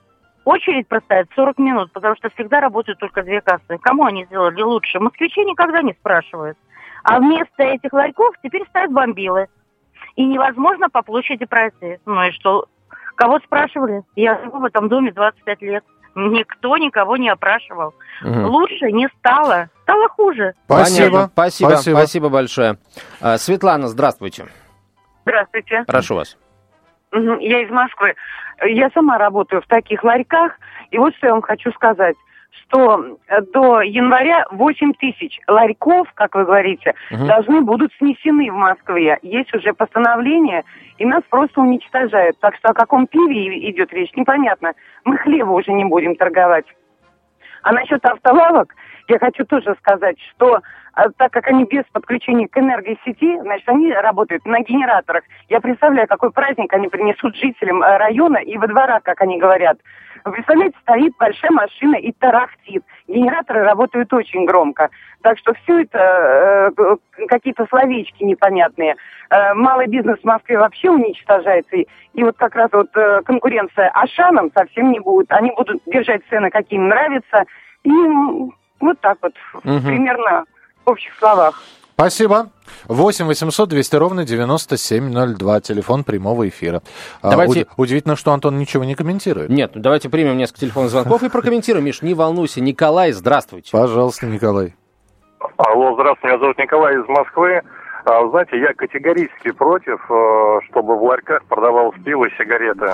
очередь 0.45 0.87
простоять 0.87 1.27
40 1.35 1.57
минут, 1.59 1.91
потому 1.91 2.15
что 2.15 2.29
всегда 2.29 2.59
работают 2.59 2.99
только 2.99 3.23
две 3.23 3.41
кассы. 3.41 3.77
Кому 3.81 4.05
они 4.05 4.25
сделали 4.25 4.61
лучше? 4.61 4.99
Москвичи 4.99 5.41
никогда 5.45 5.81
не 5.81 5.93
спрашивают. 5.93 6.57
А 7.03 7.19
вместо 7.19 7.63
этих 7.63 7.93
ларьков 7.93 8.35
теперь 8.43 8.65
ставят 8.69 8.91
бомбилы. 8.91 9.47
И 10.15 10.25
невозможно 10.25 10.89
по 10.89 11.01
площади 11.01 11.45
пройти. 11.45 11.99
Ну 12.05 12.23
и 12.23 12.31
что? 12.31 12.65
Кого 13.15 13.39
спрашивали? 13.39 14.03
Я 14.15 14.39
живу 14.43 14.59
в 14.59 14.65
этом 14.65 14.89
доме 14.89 15.11
25 15.11 15.61
лет. 15.61 15.83
Никто 16.15 16.75
никого 16.77 17.17
не 17.17 17.29
опрашивал. 17.29 17.93
Угу. 18.23 18.47
Лучше 18.47 18.91
не 18.91 19.07
стало. 19.19 19.69
Стало 19.83 20.09
хуже. 20.09 20.53
Спасибо. 20.65 21.29
Спасибо. 21.31 21.69
Спасибо. 21.69 21.95
Спасибо 21.97 22.29
большое. 22.29 22.77
А, 23.21 23.37
Светлана, 23.37 23.87
здравствуйте. 23.87 24.47
Здравствуйте. 25.23 25.83
Прошу 25.87 26.15
вас. 26.15 26.37
Я 27.13 27.61
из 27.61 27.69
Москвы. 27.69 28.15
Я 28.63 28.89
сама 28.91 29.17
работаю 29.17 29.61
в 29.61 29.67
таких 29.67 30.03
ларьках. 30.03 30.57
И 30.91 30.97
вот 30.97 31.15
что 31.15 31.27
я 31.27 31.33
вам 31.33 31.41
хочу 31.41 31.71
сказать 31.71 32.15
что 32.71 33.17
э, 33.27 33.41
до 33.53 33.81
января 33.81 34.45
8 34.51 34.93
тысяч 34.93 35.39
ларьков, 35.47 36.11
как 36.13 36.35
вы 36.35 36.45
говорите, 36.45 36.93
угу. 37.11 37.25
должны 37.25 37.61
будут 37.61 37.91
снесены 37.97 38.51
в 38.51 38.55
Москве. 38.55 39.19
Есть 39.21 39.53
уже 39.53 39.73
постановление, 39.73 40.63
и 40.97 41.05
нас 41.05 41.23
просто 41.29 41.61
уничтожают. 41.61 42.39
Так 42.39 42.55
что 42.55 42.69
о 42.69 42.73
каком 42.73 43.07
пиве 43.07 43.69
идет 43.69 43.93
речь, 43.93 44.13
непонятно. 44.15 44.73
Мы 45.03 45.17
хлеба 45.17 45.51
уже 45.51 45.71
не 45.71 45.85
будем 45.85 46.15
торговать. 46.15 46.65
А 47.63 47.73
насчет 47.73 48.03
автолавок, 48.05 48.73
я 49.07 49.19
хочу 49.19 49.45
тоже 49.45 49.75
сказать, 49.79 50.17
что 50.31 50.61
а, 50.93 51.09
так 51.17 51.31
как 51.31 51.47
они 51.47 51.65
без 51.65 51.83
подключения 51.91 52.47
к 52.47 52.57
энергосети, 52.57 53.39
значит, 53.41 53.67
они 53.69 53.93
работают 53.93 54.45
на 54.45 54.61
генераторах. 54.61 55.23
Я 55.47 55.61
представляю, 55.61 56.07
какой 56.07 56.31
праздник 56.31 56.73
они 56.73 56.89
принесут 56.89 57.35
жителям 57.35 57.81
э, 57.81 57.97
района 57.97 58.37
и 58.37 58.57
во 58.57 58.67
дворах, 58.67 59.03
как 59.03 59.21
они 59.21 59.39
говорят. 59.39 59.77
Вы 60.25 60.33
представляете, 60.33 60.77
стоит 60.81 61.13
большая 61.17 61.51
машина 61.51 61.95
и 61.95 62.11
тарахтит. 62.11 62.83
Генераторы 63.07 63.63
работают 63.63 64.11
очень 64.13 64.45
громко. 64.45 64.89
Так 65.21 65.37
что 65.37 65.53
все 65.53 65.81
это 65.81 66.73
э, 66.77 67.25
какие-то 67.27 67.65
словечки 67.67 68.23
непонятные. 68.23 68.95
Э, 69.29 69.53
малый 69.53 69.87
бизнес 69.87 70.19
в 70.19 70.25
Москве 70.25 70.57
вообще 70.57 70.89
уничтожается. 70.89 71.75
И, 71.75 71.87
и 72.13 72.23
вот 72.23 72.37
как 72.37 72.55
раз 72.55 72.69
вот 72.71 72.89
э, 72.95 73.21
конкуренция 73.25 73.89
Ашаном 73.89 74.51
совсем 74.55 74.91
не 74.91 74.99
будет. 74.99 75.31
Они 75.31 75.51
будут 75.51 75.81
держать 75.85 76.21
цены, 76.29 76.49
какие 76.49 76.79
им 76.79 76.87
нравятся. 76.87 77.45
И 77.83 77.91
вот 78.79 78.99
так 79.01 79.17
вот, 79.21 79.33
угу. 79.53 79.79
примерно 79.87 80.45
в 80.85 80.89
общих 80.89 81.13
словах. 81.15 81.61
Спасибо. 81.93 82.49
8 82.87 83.25
800 83.25 83.69
200 83.69 83.95
ровно 83.95 84.25
9702, 84.25 85.61
телефон 85.61 86.03
прямого 86.03 86.47
эфира. 86.47 86.81
А, 87.21 87.31
давайте... 87.31 87.67
А, 87.69 87.73
удивительно, 87.77 88.15
что 88.15 88.31
Антон 88.31 88.57
ничего 88.57 88.83
не 88.83 88.95
комментирует. 88.95 89.49
Нет, 89.49 89.71
ну 89.75 89.81
давайте 89.81 90.09
примем 90.09 90.37
несколько 90.37 90.61
телефонных 90.61 90.91
звонков 90.91 91.23
и 91.23 91.29
прокомментируем. 91.29 91.85
Миш, 91.85 92.01
не 92.01 92.13
волнуйся. 92.13 92.61
Николай, 92.61 93.11
здравствуйте. 93.11 93.71
Пожалуйста, 93.71 94.25
Николай. 94.25 94.75
Алло, 95.57 95.93
здравствуйте, 95.93 96.27
меня 96.27 96.39
зовут 96.39 96.57
Николай 96.57 96.95
из 96.95 97.07
Москвы. 97.07 97.61
А, 98.05 98.27
знаете, 98.29 98.59
я 98.59 98.73
категорически 98.73 99.51
против, 99.51 99.99
э, 100.09 100.59
чтобы 100.69 100.97
в 100.97 101.03
ларьках 101.03 101.43
продавалось 101.45 101.95
пиво 102.03 102.25
и 102.25 102.35
сигареты. 102.35 102.93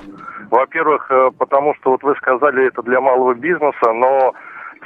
Во-первых, 0.49 1.09
э, 1.09 1.31
потому 1.37 1.75
что 1.75 1.91
вот 1.91 2.03
вы 2.03 2.15
сказали, 2.15 2.67
это 2.67 2.81
для 2.81 2.99
малого 2.99 3.33
бизнеса, 3.33 3.93
но 3.93 4.33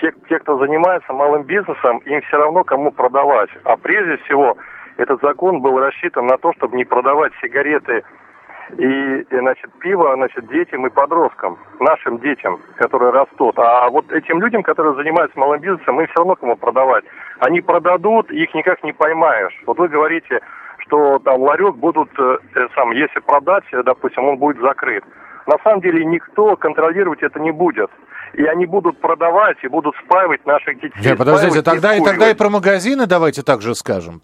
те, 0.02 0.12
те, 0.28 0.40
кто 0.40 0.58
занимается 0.58 1.14
малым 1.14 1.44
бизнесом, 1.44 2.00
им 2.00 2.22
все 2.22 2.38
равно 2.38 2.64
кому 2.64 2.92
продавать. 2.92 3.50
А 3.64 3.78
прежде 3.78 4.18
всего, 4.24 4.58
этот 4.98 5.22
закон 5.22 5.62
был 5.62 5.80
рассчитан 5.80 6.26
на 6.26 6.38
то, 6.38 6.52
чтобы 6.54 6.76
не 6.76 6.84
продавать 6.84 7.32
сигареты 7.42 8.04
и, 8.78 9.26
значит, 9.32 9.72
пиво, 9.80 10.14
значит, 10.16 10.48
детям 10.48 10.88
и 10.88 10.90
подросткам, 10.90 11.58
нашим 11.80 12.20
детям, 12.20 12.60
которые 12.76 13.12
растут. 13.12 13.58
А 13.60 13.90
вот 13.90 14.12
этим 14.12 14.42
людям, 14.42 14.64
которые 14.64 14.96
занимаются 14.96 15.38
малым 15.38 15.60
бизнесом, 15.60 16.00
им 16.00 16.08
все 16.08 16.18
равно 16.18 16.36
кому 16.36 16.56
продавать. 16.56 17.06
Они 17.40 17.62
продадут, 17.62 18.32
их 18.32 18.54
никак 18.54 18.84
не 18.84 18.94
поймаешь. 18.94 19.62
Вот 19.66 19.78
вы 19.78 19.88
говорите, 19.88 20.42
что 20.80 21.20
там 21.20 21.42
ларек 21.42 21.76
будут, 21.76 22.10
э, 22.18 22.38
сам, 22.76 22.92
если 22.92 23.20
продать, 23.20 23.66
допустим, 23.86 24.26
он 24.26 24.38
будет 24.38 24.60
закрыт. 24.62 25.04
На 25.48 25.58
самом 25.64 25.82
деле 25.82 26.06
никто 26.06 26.56
контролировать 26.56 27.22
это 27.24 27.40
не 27.40 27.52
будет 27.52 27.92
и 28.34 28.44
они 28.46 28.66
будут 28.66 29.00
продавать 29.00 29.58
и 29.64 29.68
будут 29.68 29.96
спаивать 30.06 30.46
наших 30.46 30.80
детей. 30.80 31.02
Нет, 31.04 31.18
подождите, 31.18 31.62
тогда 31.62 31.96
и, 31.96 32.04
тогда 32.04 32.30
и 32.30 32.34
про 32.34 32.50
магазины 32.50 33.06
давайте 33.06 33.42
также 33.42 33.76
скажем. 33.76 34.22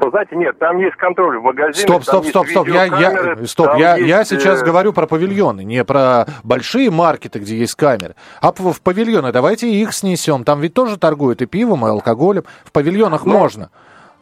Вы 0.00 0.10
знаете, 0.10 0.36
нет, 0.36 0.58
там 0.58 0.78
есть 0.78 0.96
контроль 0.96 1.38
в 1.38 1.42
магазинах. 1.42 1.76
Стоп, 1.76 2.02
стоп, 2.04 2.26
стоп, 2.26 2.48
стоп. 2.48 2.68
Я, 2.68 2.84
я, 2.84 3.36
стоп, 3.46 3.76
я, 3.76 3.96
есть... 3.96 4.08
я 4.08 4.24
сейчас 4.24 4.62
э, 4.62 4.64
говорю 4.64 4.92
про 4.92 5.06
павильоны, 5.06 5.64
не 5.64 5.84
про 5.84 6.26
большие 6.42 6.90
маркеты, 6.90 7.38
где 7.38 7.56
есть 7.56 7.74
камеры, 7.74 8.14
а 8.40 8.52
в 8.52 8.80
павильоны. 8.82 9.32
Давайте 9.32 9.68
их 9.68 9.92
снесем. 9.92 10.44
Там 10.44 10.60
ведь 10.60 10.74
тоже 10.74 10.96
торгуют 10.96 11.42
и 11.42 11.46
пивом, 11.46 11.86
и 11.86 11.90
алкоголем. 11.90 12.44
В 12.64 12.72
павильонах 12.72 13.24
ну, 13.24 13.32
можно. 13.32 13.70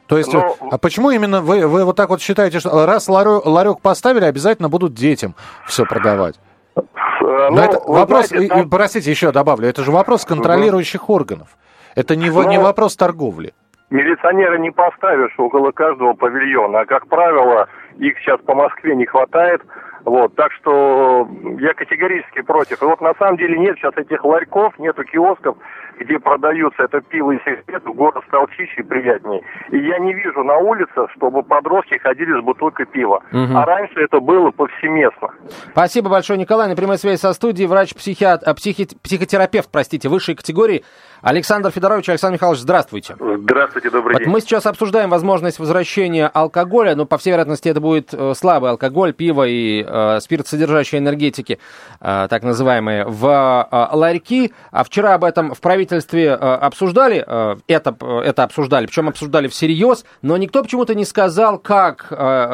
То 0.07 0.19
есть, 0.19 0.33
Но... 0.33 0.57
а 0.71 0.79
почему 0.79 1.11
именно 1.11 1.41
вы, 1.41 1.67
вы 1.67 1.85
вот 1.85 1.97
так 1.97 2.11
вот 2.11 2.21
считаете, 2.21 2.61
что 2.61 2.87
раз 2.87 3.09
ларек 3.09 3.81
поставили, 3.81 4.25
обязательно 4.25 4.69
будут 4.69 4.95
детям 4.95 5.35
все 5.67 5.85
продавать? 5.85 6.37
Э, 6.77 6.81
Но 7.21 7.51
ну, 7.51 7.61
это 7.61 7.81
вопрос, 7.87 8.29
знаете, 8.29 8.49
там... 8.49 8.71
простите, 8.71 9.11
еще 9.11 9.33
добавлю, 9.33 9.69
это 9.69 9.83
же 9.83 9.91
вопрос 9.91 10.25
контролирующих 10.25 11.05
угу. 11.05 11.15
органов. 11.15 11.49
Это 11.95 12.17
не, 12.17 12.31
Но... 12.31 12.45
не 12.45 12.59
ну, 12.59 12.65
вопрос 12.65 12.97
торговли. 12.97 13.53
Милиционера 13.91 14.57
не 14.57 14.71
поставишь 14.71 15.35
около 15.39 15.71
каждого 15.71 16.15
павильона, 16.15 16.81
а, 16.81 16.87
как 16.87 17.09
правило, 17.09 17.69
их 17.99 18.19
сейчас 18.21 18.41
по 18.41 18.55
Москве 18.55 18.97
не 18.97 19.05
хватает. 19.05 19.61
Вот, 20.05 20.35
так 20.35 20.51
что 20.53 21.29
я 21.61 21.75
категорически 21.75 22.41
против. 22.41 22.83
И 22.83 22.87
вот 22.87 23.01
на 23.01 23.15
самом 23.15 23.37
деле 23.37 23.59
нет 23.59 23.77
сейчас 23.77 23.95
этих 23.97 24.25
ларьков, 24.25 24.77
нету 24.79 25.05
киосков, 25.05 25.57
где 25.99 26.19
продаются 26.19 26.85
это 26.85 27.01
пиво 27.01 27.33
и 27.33 27.39
сигареты, 27.39 27.91
город 27.93 28.25
стал 28.29 28.47
чище 28.49 28.81
и 28.81 28.83
приятнее. 28.83 29.43
И 29.71 29.79
я 29.79 29.99
не 29.99 30.15
вижу 30.15 30.43
на 30.43 30.57
улицах, 30.59 31.11
чтобы 31.17 31.43
подростки 31.43 31.99
ходили 31.99 32.39
с 32.41 32.45
бутылкой 32.45 32.87
пива. 32.87 33.23
Угу. 33.33 33.57
А 33.57 33.65
раньше 33.65 34.01
это 34.01 34.21
было 34.21 34.51
повсеместно. 34.51 35.29
Спасибо 35.73 36.11
большое, 36.11 36.39
Николай. 36.39 36.69
На 36.69 36.77
прямой 36.77 36.99
связи 36.99 37.21
со 37.21 37.33
студией 37.33 37.69
врач-психиатр, 37.69 38.49
а, 38.49 38.55
психи, 38.55 38.89
психотерапевт, 39.03 39.71
простите, 39.71 40.09
высшей 40.09 40.35
категории 40.35 40.85
Александр 41.23 41.71
Федорович. 41.71 42.09
Александр 42.09 42.35
Михайлович, 42.35 42.61
здравствуйте. 42.61 43.17
Здравствуйте, 43.19 43.91
добрый 43.91 44.15
вот 44.15 44.23
день. 44.23 44.29
Мы 44.29 44.41
сейчас 44.41 44.67
обсуждаем 44.67 45.11
возможность 45.11 45.59
возвращения 45.59 46.27
алкоголя, 46.27 46.97
но, 46.97 47.07
по 47.07 47.19
всей 47.19 47.31
вероятности, 47.31 47.69
это 47.69 47.81
будет 47.81 48.13
э, 48.13 48.35
слабый 48.35 48.71
алкоголь, 48.71 49.13
пиво 49.13 49.47
и 49.47 49.85
э, 49.87 50.21
спиртсодержащие 50.21 51.01
энергетики, 51.01 51.59
э, 52.01 52.27
так 52.29 52.43
называемые, 52.43 53.05
в 53.07 53.69
э, 53.71 53.97
ларьки. 53.97 54.53
А 54.71 54.85
вчера 54.85 55.15
об 55.15 55.25
этом 55.25 55.55
в 55.55 55.61
правительстве 55.61 55.82
э, 55.91 56.35
обсуждали, 56.35 57.25
э, 57.27 57.57
это, 57.67 57.97
э, 58.01 58.19
это 58.21 58.45
обсуждали, 58.45 58.87
причем 58.87 59.09
обсуждали 59.09 59.49
всерьез, 59.49 60.05
но 60.23 60.37
никто 60.37 60.63
почему-то 60.63 60.95
не 60.95 61.05
сказал, 61.05 61.59
как 61.59 62.13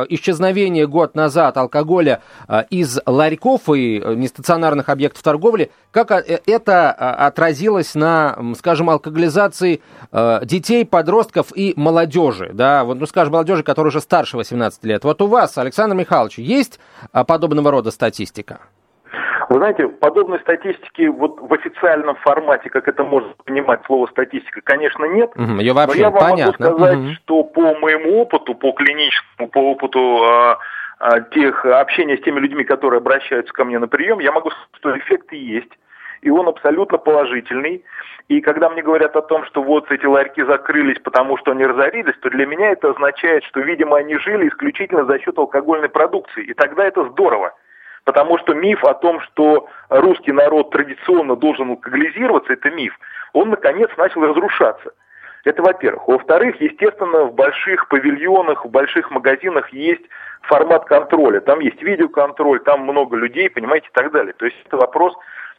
исчезновение 0.08 0.86
год 0.86 1.14
назад 1.14 1.56
алкоголя 1.56 2.22
из 2.70 2.98
ларьков 3.06 3.68
и 3.68 4.02
нестационарных 4.04 4.88
объектов 4.88 5.22
торговли, 5.22 5.70
как 5.90 6.10
это 6.10 6.92
отразилось 6.92 7.94
на 7.94 8.38
скажем, 8.56 8.90
алкоголизации 8.90 9.82
детей, 10.44 10.84
подростков 10.84 11.52
и 11.54 11.74
молодежи, 11.76 12.50
да, 12.52 12.84
вот, 12.84 12.98
ну, 12.98 13.06
скажем, 13.06 13.32
молодежи, 13.32 13.62
которая 13.62 13.90
уже 13.90 14.00
старше 14.00 14.36
18 14.36 14.84
лет. 14.84 15.04
Вот 15.04 15.20
у 15.22 15.26
вас, 15.26 15.56
Александр 15.58 15.96
Михайлович, 15.96 16.38
есть 16.38 16.78
подобного 17.12 17.70
рода 17.70 17.90
статистика? 17.90 18.60
Вы 19.48 19.56
знаете, 19.56 19.88
подобной 19.88 20.40
статистики 20.40 21.06
вот 21.06 21.40
в 21.40 21.52
официальном 21.54 22.16
формате, 22.16 22.68
как 22.68 22.86
это 22.86 23.02
можно 23.02 23.32
понимать 23.44 23.80
слово 23.86 24.06
статистика, 24.08 24.60
конечно, 24.62 25.04
нет. 25.06 25.30
Угу, 25.36 25.60
ее 25.60 25.72
вообще 25.72 26.00
но 26.00 26.04
я 26.04 26.10
вам 26.10 26.30
понятно. 26.30 26.66
могу 26.66 26.78
сказать, 26.78 26.98
угу. 26.98 27.12
что 27.12 27.44
по 27.44 27.74
моему 27.76 28.20
опыту, 28.20 28.54
по 28.54 28.72
клиническому, 28.72 29.48
по 29.48 29.58
опыту 29.58 29.98
э, 30.00 30.56
э, 31.00 31.24
тех 31.32 31.64
общения 31.64 32.18
с 32.18 32.22
теми 32.22 32.40
людьми, 32.40 32.64
которые 32.64 32.98
обращаются 32.98 33.52
ко 33.52 33.64
мне 33.64 33.78
на 33.78 33.88
прием, 33.88 34.18
я 34.18 34.32
могу 34.32 34.50
сказать, 34.50 34.68
что 34.74 34.98
эффекты 34.98 35.36
есть 35.36 35.72
и 36.22 36.30
он 36.30 36.48
абсолютно 36.48 36.98
положительный. 36.98 37.84
И 38.28 38.40
когда 38.40 38.68
мне 38.68 38.82
говорят 38.82 39.16
о 39.16 39.22
том, 39.22 39.44
что 39.46 39.62
вот 39.62 39.90
эти 39.90 40.04
ларьки 40.04 40.42
закрылись, 40.44 40.98
потому 40.98 41.38
что 41.38 41.52
они 41.52 41.64
разорились, 41.64 42.16
то 42.20 42.28
для 42.30 42.46
меня 42.46 42.70
это 42.72 42.90
означает, 42.90 43.44
что, 43.44 43.60
видимо, 43.60 43.96
они 43.96 44.18
жили 44.18 44.48
исключительно 44.48 45.04
за 45.04 45.18
счет 45.18 45.38
алкогольной 45.38 45.88
продукции. 45.88 46.44
И 46.44 46.54
тогда 46.54 46.84
это 46.84 47.08
здорово. 47.10 47.54
Потому 48.08 48.38
что 48.38 48.54
миф 48.54 48.82
о 48.84 48.94
том, 48.94 49.20
что 49.20 49.68
русский 49.90 50.32
народ 50.32 50.70
традиционно 50.70 51.36
должен 51.36 51.68
алкоголизироваться, 51.68 52.54
это 52.54 52.70
миф, 52.70 52.98
он 53.34 53.50
наконец 53.50 53.90
начал 53.98 54.22
разрушаться. 54.22 54.92
Это 55.44 55.62
во-первых. 55.62 56.08
Во-вторых, 56.08 56.58
естественно, 56.58 57.24
в 57.24 57.34
больших 57.34 57.86
павильонах, 57.88 58.64
в 58.64 58.70
больших 58.70 59.10
магазинах 59.10 59.68
есть 59.74 60.00
формат 60.40 60.86
контроля. 60.86 61.40
Там 61.40 61.60
есть 61.60 61.82
видеоконтроль, 61.82 62.60
там 62.60 62.84
много 62.84 63.14
людей, 63.14 63.50
понимаете, 63.50 63.88
и 63.88 63.92
так 63.92 64.10
далее. 64.10 64.32
То 64.32 64.46
есть 64.46 64.56
это 64.64 64.78
вопрос 64.78 65.14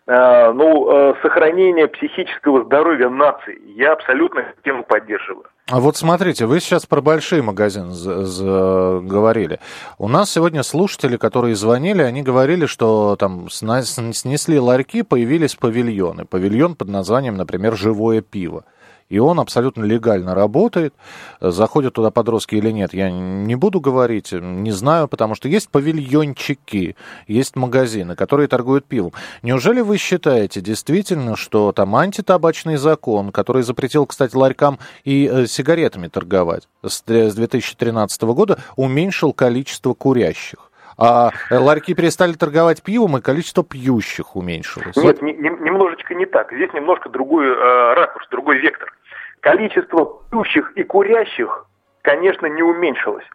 ну, 0.08 0.92
э, 0.92 1.14
сохранения 1.22 1.88
психического 1.88 2.64
здоровья 2.66 3.10
нации. 3.10 3.60
Я 3.76 3.94
абсолютно 3.94 4.46
тему 4.64 4.84
поддерживаю. 4.84 5.46
А 5.70 5.80
вот 5.80 5.98
смотрите, 5.98 6.48
вы 6.48 6.60
сейчас 6.60 6.88
про 6.88 7.00
большие 7.00 7.44
магазины 7.44 7.94
говорили. 7.94 9.60
У 10.00 10.08
нас 10.08 10.32
сегодня 10.32 10.64
слушатели, 10.64 11.16
которые 11.16 11.56
звонили, 11.56 12.02
они 12.02 12.24
говорили, 12.24 12.66
что 12.66 13.16
там 13.18 13.50
снесли 13.52 14.60
ларьки, 14.60 15.04
появились 15.04 15.54
павильоны. 15.56 16.26
Павильон 16.26 16.74
под 16.74 16.90
названием, 16.90 17.36
например, 17.36 17.76
«Живое 17.76 18.22
пиво» 18.22 18.64
и 19.10 19.18
он 19.20 19.40
абсолютно 19.40 19.84
легально 19.84 20.36
работает. 20.36 20.94
Заходят 21.42 21.94
туда 21.94 22.12
подростки 22.12 22.56
или 22.56 22.72
нет, 22.72 22.94
я 22.94 23.10
не 23.10 23.56
буду 23.56 23.80
говорить, 23.80 24.32
не 24.32 24.72
знаю, 24.72 25.08
потому 25.08 25.36
что 25.36 25.48
есть 25.48 25.70
павильончики, 25.70 26.96
есть 27.28 27.56
магазины, 27.56 28.16
которые 28.16 28.48
торгуют 28.48 28.86
пивом. 28.86 29.12
Неужели 29.42 29.82
вы 29.82 29.98
считаете 29.98 30.62
действительно, 30.62 31.36
что 31.36 31.72
там 31.72 31.96
антитабачный 31.96 32.78
закон, 32.78 33.32
который 33.32 33.64
запретил, 33.64 34.06
кстати, 34.06 34.36
ларькам 34.36 34.80
и 35.04 35.30
э, 35.32 35.46
сигаретами 35.48 36.08
торговать 36.08 36.68
с 36.84 37.02
2013 37.02 38.22
года, 38.24 38.60
уменьшил 38.76 39.34
количество 39.34 39.94
курящих? 39.94 40.70
а 41.00 41.32
ларьки 41.50 41.94
перестали 41.94 42.34
торговать 42.34 42.84
пивом, 42.84 43.18
и 43.18 43.22
количество 43.22 43.64
пьющих 43.64 44.36
уменьшилось. 44.36 44.98
Нет, 44.98 45.22
не, 45.22 45.32
не, 45.32 45.50
немножечко 45.50 46.14
не 46.14 46.26
так. 46.26 46.52
Здесь 46.52 46.74
немножко 46.74 47.08
другой 47.08 47.48
э, 47.48 47.94
ракурс, 47.94 48.28
другой 48.30 48.60
вектор. 48.60 48.94
Количество 49.42 50.22
пьющих 50.30 50.74
и 50.74 50.84
курящих, 50.84 51.66
конечно, 52.02 52.48
не 52.48 52.62
уменьшилось, 52.62 53.26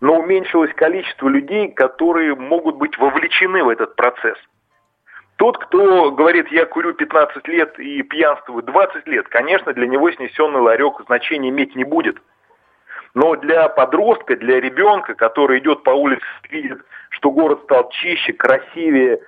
но 0.00 0.18
уменьшилось 0.18 0.72
количество 0.74 1.28
людей, 1.28 1.72
которые 1.72 2.36
могут 2.36 2.76
быть 2.76 2.96
вовлечены 2.98 3.64
в 3.64 3.68
этот 3.68 3.96
процесс. 3.96 4.38
Тот, 5.36 5.58
кто 5.58 6.10
говорит, 6.12 6.48
я 6.50 6.66
курю 6.66 6.94
15 6.94 7.46
лет 7.48 7.78
и 7.78 8.02
пьянствую 8.02 8.62
20 8.62 9.06
лет, 9.06 9.28
конечно, 9.28 9.72
для 9.72 9.86
него 9.86 10.10
снесенный 10.10 10.60
ларек 10.60 11.00
значения 11.06 11.48
иметь 11.48 11.74
не 11.76 11.84
будет. 11.84 12.18
Но 13.14 13.36
для 13.36 13.68
подростка, 13.68 14.36
для 14.36 14.60
ребенка, 14.60 15.14
который 15.14 15.58
идет 15.60 15.82
по 15.82 15.90
улице, 15.90 16.24
видит, 16.50 16.80
что 17.10 17.30
город 17.30 17.60
стал 17.64 17.88
чище, 17.90 18.32
красивее, 18.32 19.20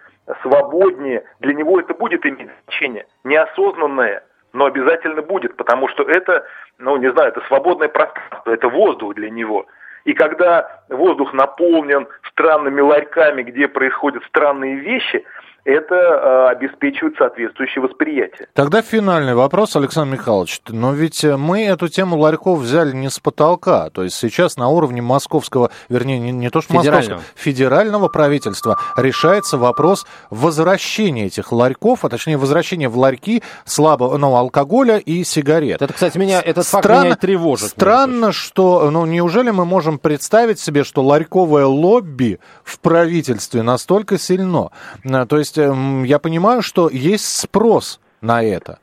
свободнее, 0.42 1.24
для 1.40 1.54
него 1.54 1.80
это 1.80 1.94
будет 1.94 2.26
иметь 2.26 2.50
значение. 2.66 3.06
Неосознанное, 3.24 4.24
но 4.52 4.66
обязательно 4.66 5.22
будет, 5.22 5.56
потому 5.56 5.88
что 5.88 6.02
это, 6.02 6.46
ну, 6.78 6.96
не 6.96 7.10
знаю, 7.12 7.28
это 7.28 7.40
свободное 7.46 7.88
пространство, 7.88 8.50
это 8.50 8.68
воздух 8.68 9.14
для 9.14 9.30
него. 9.30 9.66
И 10.04 10.14
когда 10.14 10.82
воздух 10.88 11.32
наполнен 11.34 12.08
странными 12.30 12.80
ларьками, 12.80 13.42
где 13.42 13.68
происходят 13.68 14.24
странные 14.24 14.76
вещи– 14.76 15.24
это 15.70 15.94
э, 15.94 16.48
обеспечивает 16.50 17.16
соответствующее 17.16 17.82
восприятие. 17.82 18.48
Тогда 18.54 18.82
финальный 18.82 19.34
вопрос, 19.34 19.76
Александр 19.76 20.14
Михайлович. 20.16 20.60
Но 20.68 20.92
ведь 20.92 21.24
мы 21.24 21.64
эту 21.64 21.88
тему 21.88 22.18
ларьков 22.18 22.58
взяли 22.58 22.92
не 22.92 23.10
с 23.10 23.18
потолка. 23.20 23.90
То 23.90 24.02
есть 24.02 24.16
сейчас 24.16 24.56
на 24.56 24.68
уровне 24.68 25.02
московского, 25.02 25.70
вернее, 25.88 26.18
не, 26.18 26.32
не 26.32 26.50
то 26.50 26.60
что 26.60 26.74
федерального. 26.74 27.14
московского, 27.14 27.22
федерального 27.36 28.08
правительства 28.08 28.78
решается 28.96 29.58
вопрос 29.58 30.06
возвращения 30.30 31.26
этих 31.26 31.52
ларьков, 31.52 32.04
а 32.04 32.08
точнее 32.08 32.36
возвращения 32.36 32.88
в 32.88 32.98
ларьки 32.98 33.42
слабого 33.64 34.16
ну, 34.16 34.34
алкоголя 34.34 34.98
и 34.98 35.24
сигарет. 35.24 35.82
Это, 35.82 35.92
кстати, 35.92 36.18
меня, 36.18 36.40
этот 36.40 36.66
факт 36.66 36.84
Стран... 36.84 37.04
меня 37.04 37.16
тревожит. 37.16 37.70
Странно, 37.70 38.32
что, 38.32 38.90
ну, 38.90 39.06
неужели 39.06 39.50
мы 39.50 39.64
можем 39.64 39.98
представить 39.98 40.58
себе, 40.58 40.84
что 40.84 41.02
ларьковое 41.02 41.66
лобби 41.66 42.40
в 42.64 42.80
правительстве 42.80 43.62
настолько 43.62 44.18
сильно? 44.18 44.70
То 45.04 45.38
есть 45.38 45.59
я 46.04 46.18
понимаю, 46.18 46.62
что 46.62 46.88
есть 46.88 47.26
спрос 47.40 48.00
на 48.20 48.42
это. 48.42 48.78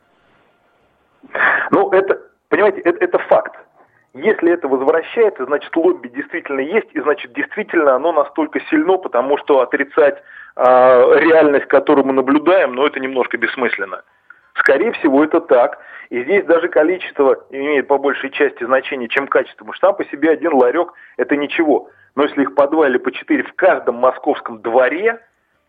Ну, 1.71 1.89
это, 1.91 2.19
понимаете, 2.49 2.81
это, 2.81 3.03
это 3.03 3.17
факт. 3.19 3.55
Если 4.13 4.51
это 4.51 4.67
возвращается, 4.67 5.45
значит 5.45 5.75
лобби 5.75 6.07
действительно 6.07 6.61
есть, 6.61 6.87
и 6.93 7.01
значит 7.01 7.33
действительно 7.33 7.95
оно 7.95 8.11
настолько 8.11 8.59
сильно, 8.69 8.97
потому 8.97 9.37
что 9.37 9.61
отрицать 9.61 10.17
э, 10.55 10.61
реальность, 11.19 11.67
которую 11.67 12.05
мы 12.05 12.13
наблюдаем, 12.13 12.73
ну 12.73 12.85
это 12.85 12.99
немножко 12.99 13.37
бессмысленно. 13.37 14.01
Скорее 14.55 14.91
всего, 14.93 15.23
это 15.23 15.39
так. 15.39 15.77
И 16.09 16.23
здесь 16.23 16.45
даже 16.45 16.67
количество 16.67 17.45
имеет 17.51 17.87
по 17.87 17.97
большей 17.97 18.31
части 18.31 18.63
значение, 18.63 19.07
чем 19.07 19.27
качество. 19.27 19.59
Потому 19.59 19.73
что 19.73 19.87
там 19.87 19.95
по 19.95 20.05
себе 20.05 20.31
один 20.31 20.53
ларек– 20.53 20.93
это 21.17 21.35
ничего. 21.35 21.89
Но 22.15 22.23
если 22.23 22.41
их 22.41 22.55
по 22.55 22.67
два 22.67 22.87
или 22.87 22.97
по 22.97 23.11
четыре 23.11 23.43
в 23.43 23.53
каждом 23.53 23.95
московском 23.95 24.61
дворе, 24.61 25.19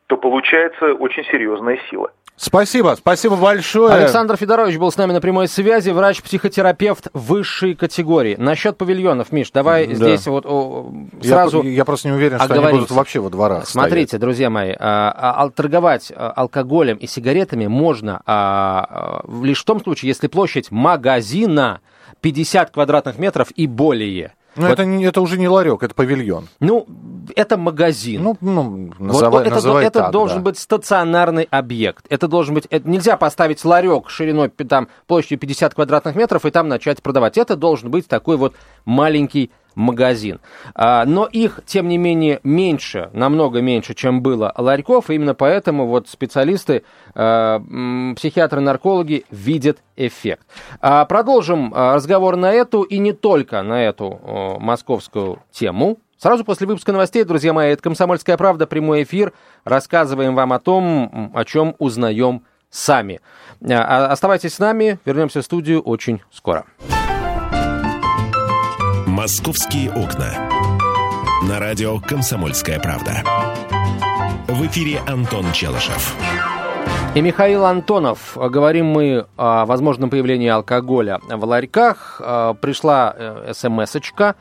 то 0.09 0.16
получается 0.16 0.94
очень 0.94 1.23
серьезная 1.25 1.79
сила. 1.90 2.11
Спасибо, 2.35 2.94
спасибо 2.97 3.35
большое. 3.35 3.92
Александр 3.92 4.37
Федорович 4.37 4.79
был 4.79 4.92
с 4.92 4.97
нами 4.97 5.12
на 5.12 5.21
прямой 5.21 5.49
связи, 5.49 5.90
врач-психотерапевт 5.90 7.09
высшей 7.12 7.75
категории. 7.75 8.37
Насчет 8.38 8.79
павильонов, 8.79 9.33
Миш, 9.33 9.51
давай 9.51 9.88
да. 9.88 9.94
здесь 9.94 10.27
вот 10.29 10.47
о, 10.47 10.92
сразу 11.21 11.62
я, 11.62 11.71
я 11.71 11.85
просто 11.85 12.09
не 12.09 12.14
уверен, 12.14 12.38
что 12.38 12.55
они 12.55 12.71
будут 12.71 12.92
вообще 12.92 13.18
во 13.18 13.29
дворах 13.29 13.66
Смотрите, 13.66 14.11
стоять. 14.11 14.21
друзья 14.21 14.51
мои, 14.51 14.73
а, 14.79 15.11
а, 15.42 15.51
торговать 15.51 16.12
а, 16.14 16.31
алкоголем 16.31 16.97
и 16.97 17.09
сигаретами 17.09 17.66
можно 17.66 18.23
а, 18.25 19.25
а, 19.27 19.42
лишь 19.42 19.61
в 19.61 19.64
том 19.64 19.83
случае, 19.83 20.11
если 20.11 20.29
площадь 20.29 20.71
магазина 20.71 21.81
50 22.21 22.71
квадратных 22.71 23.18
метров 23.18 23.51
и 23.57 23.66
более. 23.66 24.33
Ну, 24.59 24.66
вот. 24.66 24.73
это, 24.73 24.85
не, 24.85 25.05
это 25.05 25.21
уже 25.21 25.38
не 25.38 25.49
ларек, 25.49 25.83
это 25.83 25.94
павильон. 25.94 26.49
Ну, 26.61 26.87
это 27.35 27.57
магазин. 27.57 28.23
Ну, 28.23 28.37
ну 28.40 28.92
называй, 28.99 29.44
вот, 29.44 29.51
называй 29.51 29.85
это, 29.85 30.01
так, 30.01 30.03
это 30.05 30.12
должен 30.12 30.38
да. 30.38 30.44
быть 30.44 30.59
стационарный 30.59 31.49
объект. 31.51 32.07
Это 32.11 32.29
должен 32.29 32.55
быть... 32.55 32.66
Это, 32.71 32.88
нельзя 32.88 33.16
поставить 33.16 33.64
ларек 33.64 34.11
шириной 34.11 34.49
там, 34.49 34.88
площадью 35.07 35.38
50 35.38 35.75
квадратных 35.75 36.16
метров 36.16 36.44
и 36.44 36.51
там 36.51 36.68
начать 36.68 37.03
продавать. 37.03 37.38
Это 37.38 37.57
должен 37.57 37.90
быть 37.90 38.09
такой 38.09 38.37
вот 38.37 38.55
маленький 38.85 39.51
магазин. 39.78 40.40
А, 40.74 41.04
но 41.06 41.24
их, 41.26 41.60
тем 41.64 41.88
не 41.88 41.96
менее, 41.96 42.40
меньше, 42.42 43.10
намного 43.12 43.62
меньше, 43.62 43.94
чем 43.94 44.20
было 44.20 44.52
ларьков, 44.56 45.08
и 45.08 45.14
именно 45.14 45.34
поэтому 45.34 45.86
вот 45.86 46.08
специалисты, 46.08 46.82
а, 47.14 47.60
психиатры-наркологи 48.16 49.24
видят 49.30 49.78
эффект. 49.96 50.46
А, 50.80 51.04
продолжим 51.04 51.72
разговор 51.72 52.36
на 52.36 52.52
эту 52.52 52.82
и 52.82 52.98
не 52.98 53.12
только 53.12 53.62
на 53.62 53.82
эту 53.82 54.58
московскую 54.60 55.40
тему. 55.50 55.98
Сразу 56.18 56.44
после 56.44 56.66
выпуска 56.66 56.90
новостей, 56.90 57.22
друзья 57.22 57.52
мои, 57.52 57.70
это 57.70 57.82
«Комсомольская 57.82 58.36
правда», 58.36 58.66
прямой 58.66 59.04
эфир. 59.04 59.32
Рассказываем 59.64 60.34
вам 60.34 60.52
о 60.52 60.58
том, 60.58 61.30
о 61.32 61.44
чем 61.44 61.76
узнаем 61.78 62.42
сами. 62.70 63.20
Оставайтесь 63.64 64.54
с 64.54 64.58
нами, 64.58 64.98
вернемся 65.04 65.40
в 65.40 65.44
студию 65.44 65.80
очень 65.80 66.20
скоро. 66.32 66.64
«Московские 69.18 69.90
окна». 69.90 70.48
На 71.48 71.59
радио 71.59 71.98
«Комсомольская 71.98 72.78
правда». 72.78 73.24
В 74.46 74.64
эфире 74.66 75.00
Антон 75.09 75.50
Челышев. 75.52 76.14
И 77.16 77.20
Михаил 77.20 77.64
Антонов. 77.64 78.37
Говорим 78.37 78.87
мы 78.87 79.26
о 79.37 79.66
возможном 79.66 80.09
появлении 80.09 80.46
алкоголя 80.46 81.18
в 81.28 81.44
ларьках. 81.44 82.20
А, 82.24 82.54
пришла 82.54 83.12
э, 83.18 83.52
смс-очка 83.54 84.37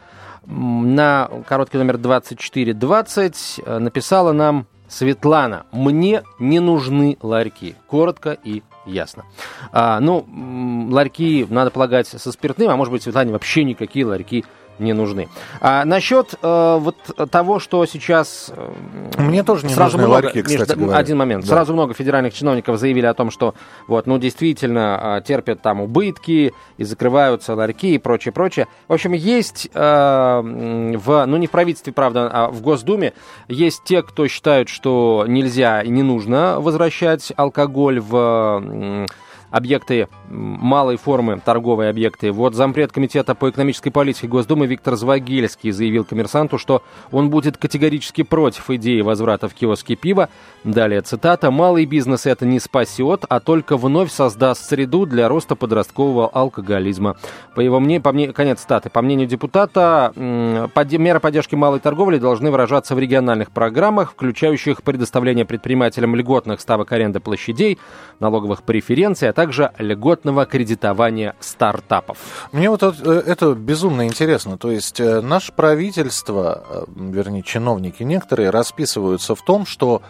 на 0.46 1.28
короткий 1.48 1.80
номер 1.80 1.98
2420. 1.98 3.62
Написала 3.80 4.32
нам 4.32 4.68
Светлана. 4.88 5.66
Мне 5.72 6.22
не 6.38 6.60
нужны 6.60 7.18
ларьки. 7.24 7.76
Коротко 7.88 8.38
и 8.44 8.62
ясно. 8.86 9.26
А, 9.72 10.00
ну, 10.00 10.24
ларьки, 10.92 11.48
надо 11.50 11.72
полагать, 11.72 12.06
со 12.06 12.32
спиртным, 12.32 12.70
а 12.70 12.76
может 12.76 12.92
быть, 12.92 13.02
Светлане 13.02 13.32
вообще 13.32 13.64
никакие 13.64 14.06
ларьки 14.06 14.46
не 14.80 14.94
нужны. 14.94 15.30
А 15.62 15.86
насчет 15.86 16.36
э, 16.42 16.78
вот 16.80 16.96
того, 17.32 17.60
что 17.60 17.86
сейчас... 17.86 18.52
Э, 18.56 19.22
Мне 19.22 19.44
тоже 19.44 19.66
не 19.66 19.74
сразу 19.74 19.98
нужны 19.98 20.08
много, 20.08 20.26
ларьки, 20.26 20.42
кстати 20.42 20.60
между, 20.70 20.80
говоря. 20.80 20.98
Один 20.98 21.18
момент. 21.18 21.44
Да. 21.44 21.50
Сразу 21.50 21.74
много 21.74 21.94
федеральных 21.94 22.34
чиновников 22.34 22.78
заявили 22.80 23.06
о 23.06 23.14
том, 23.14 23.32
что 23.32 23.56
вот, 23.88 24.08
ну, 24.08 24.18
действительно 24.18 25.20
э, 25.20 25.28
терпят 25.28 25.62
там 25.62 25.82
убытки 25.82 26.54
и 26.78 26.84
закрываются 26.84 27.56
ларьки 27.56 27.96
и 27.96 27.98
прочее, 27.98 28.32
прочее. 28.32 28.68
В 28.88 28.94
общем, 28.94 29.14
есть 29.14 29.70
э, 29.74 30.42
в, 30.42 31.26
ну, 31.26 31.38
не 31.38 31.48
в 31.48 31.52
правительстве, 31.52 31.94
правда, 31.94 32.30
а 32.32 32.50
в 32.50 32.62
Госдуме, 32.62 33.14
есть 33.48 33.84
те, 33.84 34.02
кто 34.02 34.28
считают, 34.28 34.70
что 34.70 35.26
нельзя 35.28 35.82
и 35.82 35.90
не 35.90 36.04
нужно 36.04 36.60
возвращать 36.60 37.34
алкоголь 37.36 38.00
в 38.00 39.06
объекты 39.50 40.08
малой 40.30 40.98
формы, 40.98 41.42
торговые 41.44 41.90
объекты. 41.90 42.32
Вот 42.32 42.54
зампред 42.54 42.92
Комитета 42.92 43.36
по 43.36 43.50
экономической 43.50 43.92
политике 43.92 44.28
Госдумы 44.28 44.68
Виктор 44.68 44.96
Звагельский 44.96 45.72
заявил 45.72 46.04
коммерсанту, 46.04 46.58
что 46.58 46.84
он 47.12 47.30
будет 47.30 47.58
категорически 47.58 48.24
против 48.24 48.70
идеи 48.70 49.02
возврата 49.02 49.48
в 49.48 49.54
киоски 49.54 49.96
пива. 49.96 50.30
Далее 50.64 51.02
цитата. 51.02 51.52
«Малый 51.52 51.86
бизнес 51.86 52.26
это 52.26 52.46
не 52.46 52.60
спасет, 52.60 53.24
а 53.30 53.40
только 53.40 53.78
вновь 53.78 54.12
создаст 54.12 54.68
среду 54.68 55.06
для 55.06 55.30
роста 55.30 55.56
подросткового 55.56 56.28
алкоголизма». 56.28 57.16
По 57.56 57.62
его 57.62 57.80
мнению, 57.80 58.02
по 58.02 58.12
мне, 58.12 58.34
конец 58.34 58.62
цитаты. 58.62 58.90
По 58.90 59.02
мнению 59.02 59.28
депутата, 59.28 60.12
меры 60.16 61.20
поддержки 61.20 61.56
малой 61.56 61.80
торговли 61.80 62.18
должны 62.18 62.52
выражаться 62.52 62.96
в 62.96 63.00
региональных 63.00 63.52
программах, 63.52 64.12
включающих 64.12 64.84
предоставление 64.84 65.46
предпринимателям 65.46 66.16
льготных 66.16 66.60
ставок 66.60 66.92
аренды 66.92 67.20
площадей, 67.20 67.78
налоговых 68.20 68.64
преференций, 68.64 69.30
а 69.30 69.34
также 69.34 69.72
льготного 69.78 70.46
кредитования 70.46 71.36
стартапов. 71.40 72.50
Мне 72.52 72.70
вот 72.70 72.84
это 72.84 73.54
безумно 73.54 74.06
интересно. 74.08 74.58
То 74.58 74.72
есть 74.72 75.00
э, 75.00 75.22
наше 75.22 75.54
правительство, 75.54 76.64
э, 76.70 76.84
вернее, 76.96 77.44
чиновники 77.44 78.04
некоторые 78.04 78.50
расписываются 78.50 79.36
в 79.36 79.42
том, 79.42 79.66
что 79.66 80.02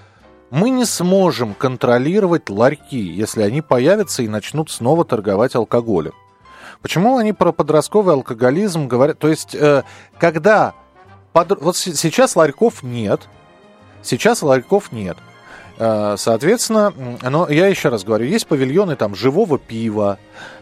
мы 0.49 0.69
не 0.69 0.85
сможем 0.85 1.53
контролировать 1.53 2.49
ларьки, 2.49 2.99
если 2.99 3.41
они 3.41 3.61
появятся 3.61 4.23
и 4.23 4.27
начнут 4.27 4.71
снова 4.71 5.03
торговать 5.05 5.55
алкоголем. 5.55 6.13
Почему 6.81 7.17
они 7.17 7.33
про 7.33 7.51
подростковый 7.51 8.13
алкоголизм 8.15 8.87
говорят? 8.87 9.19
То 9.19 9.27
есть, 9.27 9.55
э, 9.55 9.83
когда... 10.19 10.73
Под... 11.33 11.61
Вот 11.61 11.75
сейчас 11.75 12.35
ларьков 12.35 12.83
нет. 12.83 13.27
Сейчас 14.01 14.41
ларьков 14.41 14.91
нет. 14.91 15.17
Э, 15.79 16.15
соответственно, 16.17 16.93
но 17.21 17.47
я 17.49 17.67
еще 17.67 17.89
раз 17.89 18.03
говорю, 18.03 18.25
есть 18.25 18.47
павильоны 18.47 18.95
там 18.95 19.13
живого 19.13 19.59
пива, 19.59 20.17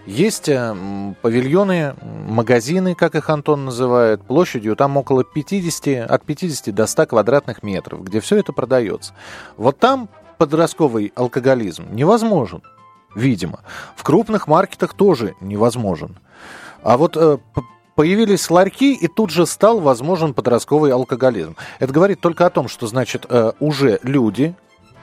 есть 0.06 0.50
э, 0.50 0.76
павильоны, 1.22 1.96
магазины, 2.02 2.96
как 2.96 3.16
их 3.16 3.30
Антон 3.30 3.66
называет, 3.66 4.22
площадью 4.24 4.76
там 4.76 4.98
около 4.98 5.24
50, 5.24 6.10
от 6.10 6.26
50 6.26 6.76
до 6.76 6.86
100 6.86 7.06
квадратных 7.08 7.64
метров, 7.64 8.04
где 8.04 8.20
все 8.20 8.38
это 8.38 8.52
продается. 8.52 9.14
Вот 9.56 9.80
там 9.80 10.10
подростковый 10.38 11.14
алкоголизм 11.16 11.86
невозможен, 11.92 12.62
видимо. 13.16 13.62
В 13.96 14.04
крупных 14.04 14.48
маркетах 14.48 14.94
тоже 14.94 15.36
невозможен. 15.40 16.18
А 16.84 16.98
вот 16.98 17.16
э, 17.16 17.38
появились 17.96 18.50
ларьки, 18.50 18.94
и 18.94 19.08
тут 19.08 19.30
же 19.30 19.46
стал 19.46 19.80
возможен 19.80 20.34
подростковый 20.34 20.92
алкоголизм. 20.92 21.56
Это 21.80 21.94
говорит 21.94 22.20
только 22.20 22.46
о 22.46 22.50
том, 22.50 22.68
что, 22.68 22.86
значит, 22.86 23.26
уже 23.62 24.00
люди, 24.04 24.56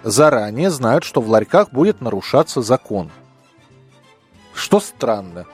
заранее 0.03 0.71
знают, 0.71 1.05
что 1.05 1.21
в 1.21 1.29
ларьках 1.29 1.71
будет 1.71 2.01
нарушаться 2.01 2.63
закон. 2.63 3.11
Что 4.55 4.81
странно. 4.81 5.47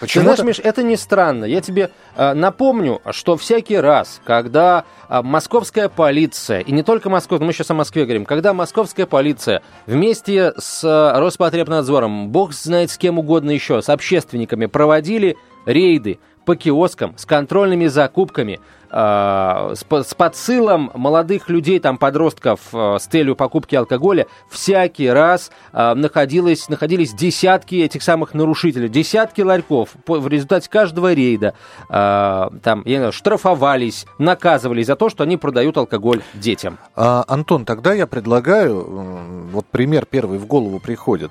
Почему 0.00 0.24
Ты 0.24 0.36
знаешь, 0.36 0.56
Миш, 0.58 0.60
это 0.62 0.82
не 0.82 0.96
странно. 0.96 1.44
Я 1.44 1.60
тебе 1.60 1.90
э, 2.16 2.34
напомню, 2.34 3.00
что 3.12 3.36
всякий 3.36 3.76
раз, 3.76 4.20
когда 4.24 4.84
э, 5.08 5.22
московская 5.22 5.88
полиция, 5.88 6.60
и 6.60 6.72
не 6.72 6.82
только 6.82 7.08
московская, 7.08 7.46
мы 7.46 7.52
сейчас 7.52 7.70
о 7.70 7.74
Москве 7.74 8.04
говорим, 8.04 8.26
когда 8.26 8.52
московская 8.52 9.06
полиция 9.06 9.62
вместе 9.86 10.52
с 10.58 10.84
э, 10.84 11.18
Роспотребнадзором, 11.18 12.28
бог 12.28 12.52
знает 12.52 12.90
с 12.90 12.98
кем 12.98 13.18
угодно 13.18 13.50
еще, 13.50 13.80
с 13.80 13.88
общественниками 13.88 14.66
проводили 14.66 15.36
рейды 15.64 16.18
по 16.44 16.56
киоскам 16.56 17.14
с 17.16 17.24
контрольными 17.24 17.86
закупками, 17.86 18.60
э, 18.90 19.74
с, 19.74 19.84
с 19.90 20.14
подсылом 20.14 20.90
молодых 20.94 21.48
людей, 21.48 21.78
там, 21.80 21.98
подростков 21.98 22.60
э, 22.72 22.98
с 23.00 23.06
целью 23.06 23.36
покупки 23.36 23.74
алкоголя, 23.74 24.26
всякий 24.48 25.08
раз 25.08 25.50
э, 25.72 25.94
находилось, 25.94 26.68
находились 26.68 27.12
десятки 27.14 27.76
этих 27.76 28.02
самых 28.02 28.34
нарушителей, 28.34 28.88
десятки 28.88 29.40
ларьков. 29.40 29.90
По, 30.04 30.18
в 30.18 30.28
результате 30.28 30.68
каждого 30.70 31.12
рейда 31.12 31.54
э, 31.88 32.50
там, 32.62 32.82
я 32.84 32.92
не 32.92 32.98
знаю, 32.98 33.12
штрафовались, 33.12 34.06
наказывались 34.18 34.86
за 34.86 34.96
то, 34.96 35.08
что 35.08 35.24
они 35.24 35.36
продают 35.36 35.76
алкоголь 35.76 36.22
детям. 36.34 36.78
А, 36.94 37.24
Антон, 37.26 37.64
тогда 37.64 37.92
я 37.92 38.06
предлагаю, 38.06 39.48
вот 39.50 39.66
пример 39.66 40.06
первый 40.06 40.38
в 40.38 40.46
голову 40.46 40.78
приходит. 40.80 41.30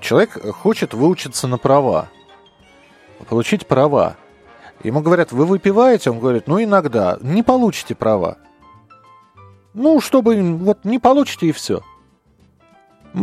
Человек 0.00 0.30
хочет 0.56 0.94
выучиться 0.94 1.46
на 1.46 1.58
права 1.58 2.08
получить 3.28 3.66
права. 3.66 4.16
Ему 4.82 5.00
говорят, 5.00 5.32
вы 5.32 5.46
выпиваете? 5.46 6.10
Он 6.10 6.18
говорит, 6.18 6.46
ну 6.46 6.62
иногда. 6.62 7.18
Не 7.20 7.42
получите 7.42 7.94
права. 7.94 8.36
Ну, 9.74 10.00
чтобы 10.00 10.40
вот 10.58 10.84
не 10.84 10.98
получите 10.98 11.46
и 11.46 11.52
все. 11.52 11.82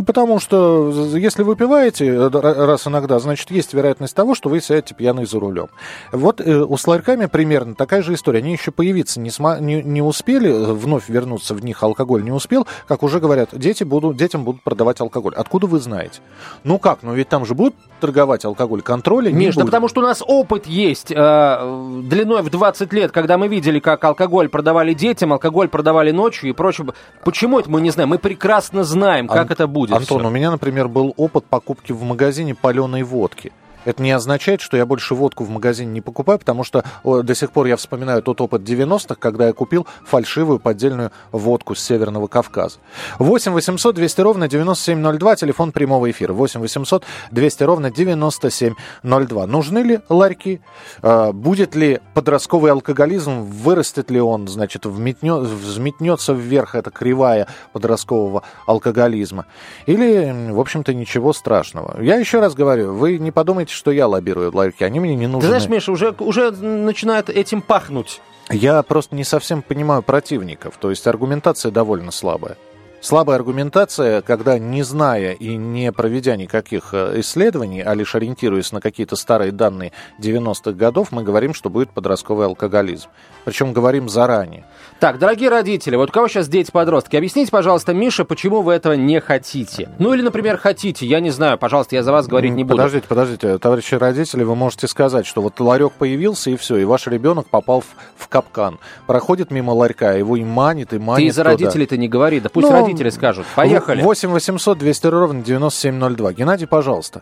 Потому 0.06 0.40
что 0.40 0.92
если 1.16 1.42
вы 1.42 1.56
пиваете 1.56 2.06
э, 2.06 2.28
раз 2.30 2.86
иногда, 2.86 3.18
значит, 3.18 3.50
есть 3.50 3.74
вероятность 3.74 4.16
того, 4.16 4.36
что 4.36 4.48
вы 4.48 4.62
сядете 4.62 4.94
пьяный 4.94 5.26
за 5.26 5.40
рулем. 5.40 5.70
Вот 6.12 6.42
э, 6.42 6.64
у 6.64 6.78
с 6.78 6.86
ларьками 6.88 7.26
примерно 7.26 7.74
такая 7.74 8.04
же 8.04 8.14
история. 8.14 8.40
Они 8.40 8.52
еще 8.52 8.72
появиться 8.72 9.20
не, 9.20 9.30
сма- 9.30 9.60
не, 9.60 9.82
не 9.82 10.04
успели, 10.04 10.50
э, 10.50 10.74
вновь 10.74 11.10
вернуться 11.10 11.56
в 11.56 11.64
них 11.64 11.82
алкоголь 11.82 12.24
не 12.24 12.32
успел, 12.32 12.68
как 12.88 13.02
уже 13.02 13.20
говорят, 13.20 13.50
дети 13.54 13.84
будут, 13.84 14.16
детям 14.16 14.44
будут 14.44 14.62
продавать 14.62 15.02
алкоголь. 15.02 15.34
Откуда 15.36 15.66
вы 15.66 15.80
знаете? 15.80 16.22
Ну 16.64 16.78
как, 16.78 17.02
ну 17.02 17.16
ведь 17.16 17.30
там 17.30 17.44
же 17.46 17.56
будут 17.56 17.76
торговать 18.00 18.46
алкоголь, 18.46 18.82
контроля 18.82 19.32
не 19.32 19.48
Миш, 19.48 19.56
да 19.56 19.66
потому 19.66 19.88
что 19.88 20.02
у 20.02 20.04
нас 20.04 20.24
опыт 20.26 20.68
есть 20.68 21.12
э, 21.12 22.02
длиной 22.04 22.42
в 22.42 22.50
20 22.50 22.94
лет, 22.94 23.12
когда 23.12 23.38
мы 23.38 23.48
видели, 23.48 23.80
как 23.80 24.04
алкоголь 24.04 24.50
продавали 24.50 24.94
детям, 24.94 25.34
алкоголь 25.34 25.68
продавали 25.68 26.12
ночью 26.12 26.50
и 26.50 26.54
прочее. 26.54 26.88
Почему 27.24 27.60
это 27.60 27.70
мы 27.70 27.82
не 27.82 27.90
знаем? 27.90 28.10
Мы 28.10 28.20
прекрасно 28.20 28.84
знаем, 28.84 29.28
как 29.28 29.50
а, 29.50 29.54
это 29.54 29.68
будет 29.68 29.80
будет. 29.90 30.02
Антон, 30.02 30.20
все. 30.20 30.28
у 30.28 30.32
меня, 30.32 30.52
например, 30.52 30.88
был 30.88 31.14
опыт 31.18 31.46
покупки 31.46 31.92
в 31.92 32.04
магазине 32.04 32.56
паленой 32.56 33.04
водки. 33.04 33.52
Это 33.90 34.04
не 34.04 34.12
означает, 34.12 34.62
что 34.62 34.78
я 34.78 34.86
больше 34.86 35.16
водку 35.16 35.44
в 35.44 35.50
магазине 35.50 35.92
не 35.92 36.02
покупаю, 36.02 36.38
потому 36.38 36.64
что 36.64 36.84
до 37.04 37.34
сих 37.34 37.52
пор 37.52 37.66
я 37.66 37.76
вспоминаю 37.76 38.22
тот 38.22 38.40
опыт 38.40 38.62
90-х, 38.62 39.16
когда 39.16 39.48
я 39.48 39.54
купил 39.54 39.88
фальшивую 40.06 40.60
поддельную 40.60 41.12
водку 41.32 41.74
с 41.74 41.82
Северного 41.82 42.28
Кавказа. 42.28 42.78
8 43.18 43.52
800 43.52 43.96
200 43.96 44.22
ровно 44.22 44.48
9702, 44.48 45.36
телефон 45.38 45.72
прямого 45.72 46.12
эфира. 46.12 46.34
8 46.34 46.60
800 46.60 47.04
200 47.32 47.64
ровно 47.64 47.90
9702. 47.90 49.48
Нужны 49.48 49.80
ли 49.80 50.00
ларьки? 50.08 50.62
А, 51.02 51.32
будет 51.32 51.74
ли 51.74 52.00
подростковый 52.14 52.72
алкоголизм? 52.72 53.42
Вырастет 53.42 54.12
ли 54.12 54.22
он? 54.22 54.48
Значит, 54.48 54.86
взметнется 54.86 56.34
вверх 56.34 56.76
эта 56.76 56.92
кривая 56.92 57.48
подросткового 57.74 58.44
алкоголизма? 58.68 59.48
Или, 59.88 60.52
в 60.52 60.60
общем-то, 60.60 60.94
ничего 60.94 61.34
страшного? 61.34 62.00
Я 62.04 62.18
еще 62.18 62.40
раз 62.40 62.54
говорю, 62.54 62.94
вы 62.94 63.18
не 63.18 63.32
подумайте, 63.32 63.79
что 63.80 63.92
я 63.92 64.08
лоббирую 64.08 64.52
ларьки, 64.54 64.84
они 64.84 65.00
мне 65.00 65.16
не 65.16 65.26
нужны. 65.26 65.42
Ты 65.42 65.48
знаешь, 65.48 65.70
Миша, 65.70 65.92
уже, 65.92 66.14
уже 66.20 66.52
начинает 66.52 67.30
этим 67.30 67.62
пахнуть. 67.62 68.22
Я 68.52 68.84
просто 68.84 69.16
не 69.16 69.24
совсем 69.24 69.62
понимаю 69.62 70.02
противников, 70.04 70.76
то 70.80 70.90
есть 70.90 71.08
аргументация 71.08 71.72
довольно 71.72 72.12
слабая. 72.12 72.58
Слабая 73.02 73.38
аргументация, 73.38 74.22
когда 74.22 74.60
не 74.60 74.84
зная 74.84 75.32
и 75.32 75.56
не 75.56 75.94
проведя 75.94 76.36
никаких 76.36 76.90
э, 76.92 77.22
исследований, 77.22 77.82
а 77.82 77.94
лишь 77.94 78.14
ориентируясь 78.14 78.74
на 78.74 78.82
какие-то 78.82 79.16
старые 79.16 79.54
данные 79.54 79.94
90-х 80.20 80.74
годов, 80.74 81.14
мы 81.14 81.24
говорим, 81.24 81.54
что 81.54 81.70
будет 81.70 81.92
подростковый 81.92 82.48
алкоголизм. 82.48 83.08
Причем 83.46 83.72
говорим 83.72 84.10
заранее. 84.10 84.66
Так, 85.00 85.18
дорогие 85.18 85.50
родители, 85.50 85.96
вот 85.96 86.10
у 86.10 86.12
кого 86.12 86.28
сейчас 86.28 86.50
дети-подростки, 86.50 87.16
объясните, 87.16 87.50
пожалуйста, 87.52 87.94
Миша, 87.94 88.26
почему 88.26 88.62
вы 88.62 88.74
этого 88.74 88.94
не 88.94 89.22
хотите? 89.22 89.90
Ну 89.98 90.14
или, 90.14 90.22
например, 90.22 90.58
хотите, 90.58 91.06
я 91.06 91.22
не 91.22 91.30
знаю, 91.30 91.58
пожалуйста, 91.58 91.96
я 91.96 92.04
за 92.04 92.12
вас 92.12 92.28
говорить 92.28 92.52
не 92.52 92.66
буду. 92.66 92.76
Подождите, 92.76 93.08
подождите, 93.08 93.58
товарищи 93.60 93.96
родители, 93.96 94.44
вы 94.44 94.56
можете 94.58 94.90
сказать, 94.90 95.26
что 95.26 95.42
вот 95.42 95.58
ларек 95.62 95.94
появился 95.94 96.50
и 96.50 96.58
все, 96.58 96.76
и 96.76 96.84
ваш 96.84 97.08
ребенок 97.08 97.48
попал 97.48 97.80
в, 97.80 97.86
в 98.18 98.28
капкан. 98.28 98.78
Проходит 99.08 99.52
мимо 99.52 99.72
ларька, 99.72 100.18
его 100.18 100.36
и 100.36 100.44
манит, 100.44 100.92
и 100.92 101.00
манит 101.00 101.24
Ты 101.24 101.28
из-за 101.28 101.44
родителей-то 101.44 101.96
не 101.96 102.10
говори, 102.10 102.42
да 102.42 102.50
пусть 102.50 102.68
Но... 102.68 102.74
родители 102.74 102.89
скажут. 103.10 103.46
Поехали. 103.56 104.02
8 104.02 104.32
800 104.32 104.78
200 104.78 105.08
ровно 105.08 105.42
9702. 105.44 106.34
Геннадий, 106.34 106.68
пожалуйста. 106.68 107.22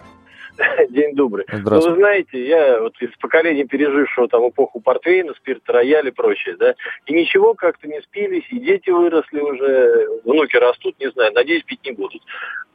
День 0.90 1.16
добрый. 1.16 1.46
Ну, 1.52 1.80
вы 1.80 1.96
знаете, 1.96 2.48
я 2.48 2.80
вот 2.80 3.00
из 3.00 3.16
поколения, 3.18 3.66
пережившего 3.66 4.28
там 4.28 4.50
эпоху 4.50 4.80
портвейна, 4.80 5.34
спирта, 5.36 5.74
рояль 5.74 6.08
и 6.08 6.12
прочее, 6.12 6.56
да, 6.58 6.76
и 7.06 7.14
ничего 7.14 7.54
как-то 7.54 7.88
не 7.88 8.02
спились, 8.02 8.46
и 8.50 8.60
дети 8.60 8.90
выросли 8.90 9.40
уже, 9.40 10.08
внуки 10.24 10.56
растут, 10.58 11.00
не 11.00 11.10
знаю, 11.12 11.34
надеюсь, 11.34 11.64
пить 11.64 11.84
не 11.86 11.92
будут. 11.92 12.22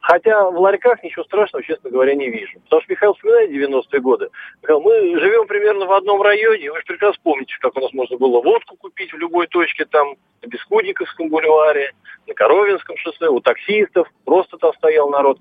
Хотя 0.01 0.51
в 0.51 0.59
ларьках 0.59 1.03
ничего 1.03 1.25
страшного, 1.25 1.65
честно 1.65 1.91
говоря, 1.91 2.15
не 2.15 2.29
вижу. 2.29 2.59
Потому 2.65 2.83
что 2.83 2.93
Михаил 2.93 3.15
вспоминает 3.15 3.51
90-е 3.51 4.01
годы. 4.01 4.29
Михаил, 4.63 4.81
мы 4.81 5.21
живем 5.21 5.47
примерно 5.47 5.87
в 5.87 5.93
одном 5.93 6.21
районе, 6.23 6.71
вы 6.71 6.79
же 6.79 6.85
прекрасно 6.87 7.21
помните, 7.23 7.55
как 7.61 7.77
у 7.77 7.81
нас 7.81 7.93
можно 7.93 8.17
было 8.17 8.41
водку 8.43 8.77
купить 8.77 9.13
в 9.13 9.19
любой 9.19 9.47
точке, 9.47 9.85
там, 9.85 10.15
на 10.43 10.49
Бескудниковском 10.49 11.29
бульваре, 11.29 11.93
на 12.27 12.35
Коровинском 12.35 12.97
шоссе, 12.97 13.29
у 13.29 13.41
таксистов, 13.41 14.09
просто 14.25 14.57
там 14.59 14.73
стоял 14.75 15.09
народ. 15.09 15.39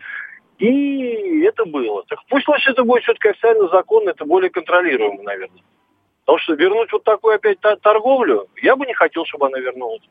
И 0.61 1.41
это 1.43 1.65
было. 1.65 2.03
Так 2.07 2.19
пусть 2.29 2.47
лучше 2.47 2.69
это 2.69 2.83
будет 2.83 3.01
все-таки 3.01 3.29
официально 3.29 3.67
законно, 3.69 4.11
это 4.11 4.25
более 4.25 4.51
контролируемо, 4.51 5.23
наверное. 5.23 5.63
Потому 6.23 6.37
что 6.37 6.53
вернуть 6.53 6.91
вот 6.93 7.03
такую 7.03 7.35
опять 7.35 7.57
торговлю, 7.81 8.47
я 8.61 8.75
бы 8.75 8.85
не 8.85 8.93
хотел, 8.93 9.25
чтобы 9.25 9.47
она 9.47 9.57
вернулась. 9.57 10.03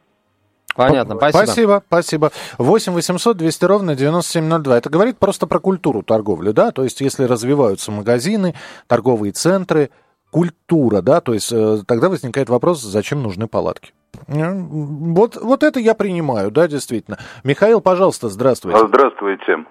Понятно, 0.75 1.17
спасибо. 1.17 1.39
Спасибо, 1.39 1.83
спасибо. 1.87 2.31
8 2.59 2.93
800 2.93 3.37
200 3.37 3.65
ровно 3.65 3.95
9702. 3.95 4.79
Это 4.79 4.91
говорит 4.91 5.19
просто 5.19 5.47
про 5.47 5.61
культуру 5.61 6.03
торговли, 6.03 6.51
да? 6.51 6.73
То 6.73 6.83
есть, 6.83 7.01
если 7.01 7.25
развиваются 7.25 7.93
магазины, 7.93 8.55
торговые 8.89 9.33
центры, 9.33 9.91
культура, 10.33 11.01
да? 11.01 11.21
То 11.21 11.33
есть, 11.33 11.53
э, 11.53 11.79
тогда 11.87 12.09
возникает 12.09 12.49
вопрос, 12.49 12.81
зачем 12.81 13.23
нужны 13.23 13.47
палатки? 13.47 13.93
Э, 14.27 14.51
вот, 14.53 15.37
вот 15.37 15.63
это 15.63 15.79
я 15.79 15.95
принимаю, 15.95 16.51
да, 16.51 16.67
действительно. 16.67 17.19
Михаил, 17.45 17.81
пожалуйста, 17.81 18.29
здравствуйте. 18.29 18.79
Здравствуйте. 18.87 19.65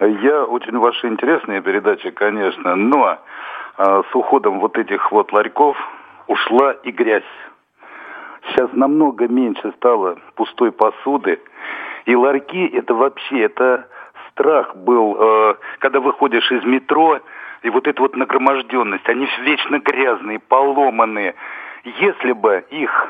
Я 0.00 0.44
очень 0.44 0.76
ваши 0.78 1.06
интересные 1.08 1.62
передачи, 1.62 2.10
конечно, 2.10 2.76
но 2.76 3.18
а, 3.78 4.02
с 4.02 4.14
уходом 4.14 4.60
вот 4.60 4.76
этих 4.76 5.10
вот 5.10 5.32
ларьков 5.32 5.76
ушла 6.26 6.72
и 6.72 6.90
грязь. 6.90 7.24
Сейчас 8.48 8.70
намного 8.72 9.26
меньше 9.26 9.72
стало 9.76 10.18
пустой 10.34 10.70
посуды. 10.70 11.40
И 12.04 12.14
ларьки 12.14 12.66
это 12.66 12.94
вообще, 12.94 13.40
это 13.40 13.88
страх 14.30 14.76
был, 14.76 15.16
э, 15.18 15.54
когда 15.78 16.00
выходишь 16.00 16.50
из 16.52 16.62
метро, 16.64 17.18
и 17.62 17.70
вот 17.70 17.88
эта 17.88 18.00
вот 18.00 18.14
нагроможденность, 18.16 19.08
они 19.08 19.26
вечно 19.42 19.80
грязные, 19.80 20.38
поломанные. 20.38 21.34
Если 21.84 22.32
бы 22.32 22.64
их 22.70 23.08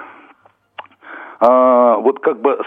вот 1.40 2.20
как 2.20 2.40
бы 2.40 2.58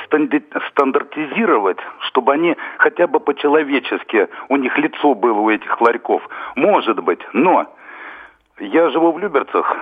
стандартизировать, 0.71 1.79
чтобы 2.08 2.34
они 2.34 2.55
хотя 2.77 3.08
бы 3.08 3.19
по-человечески, 3.19 4.27
у 4.49 4.58
них 4.58 4.77
лицо 4.77 5.15
было 5.15 5.39
у 5.39 5.49
этих 5.49 5.82
ларьков. 5.82 6.21
Может 6.55 6.99
быть, 7.03 7.21
но 7.34 7.65
я 8.60 8.89
живу 8.89 9.12
в 9.12 9.19
Люберцах. 9.19 9.75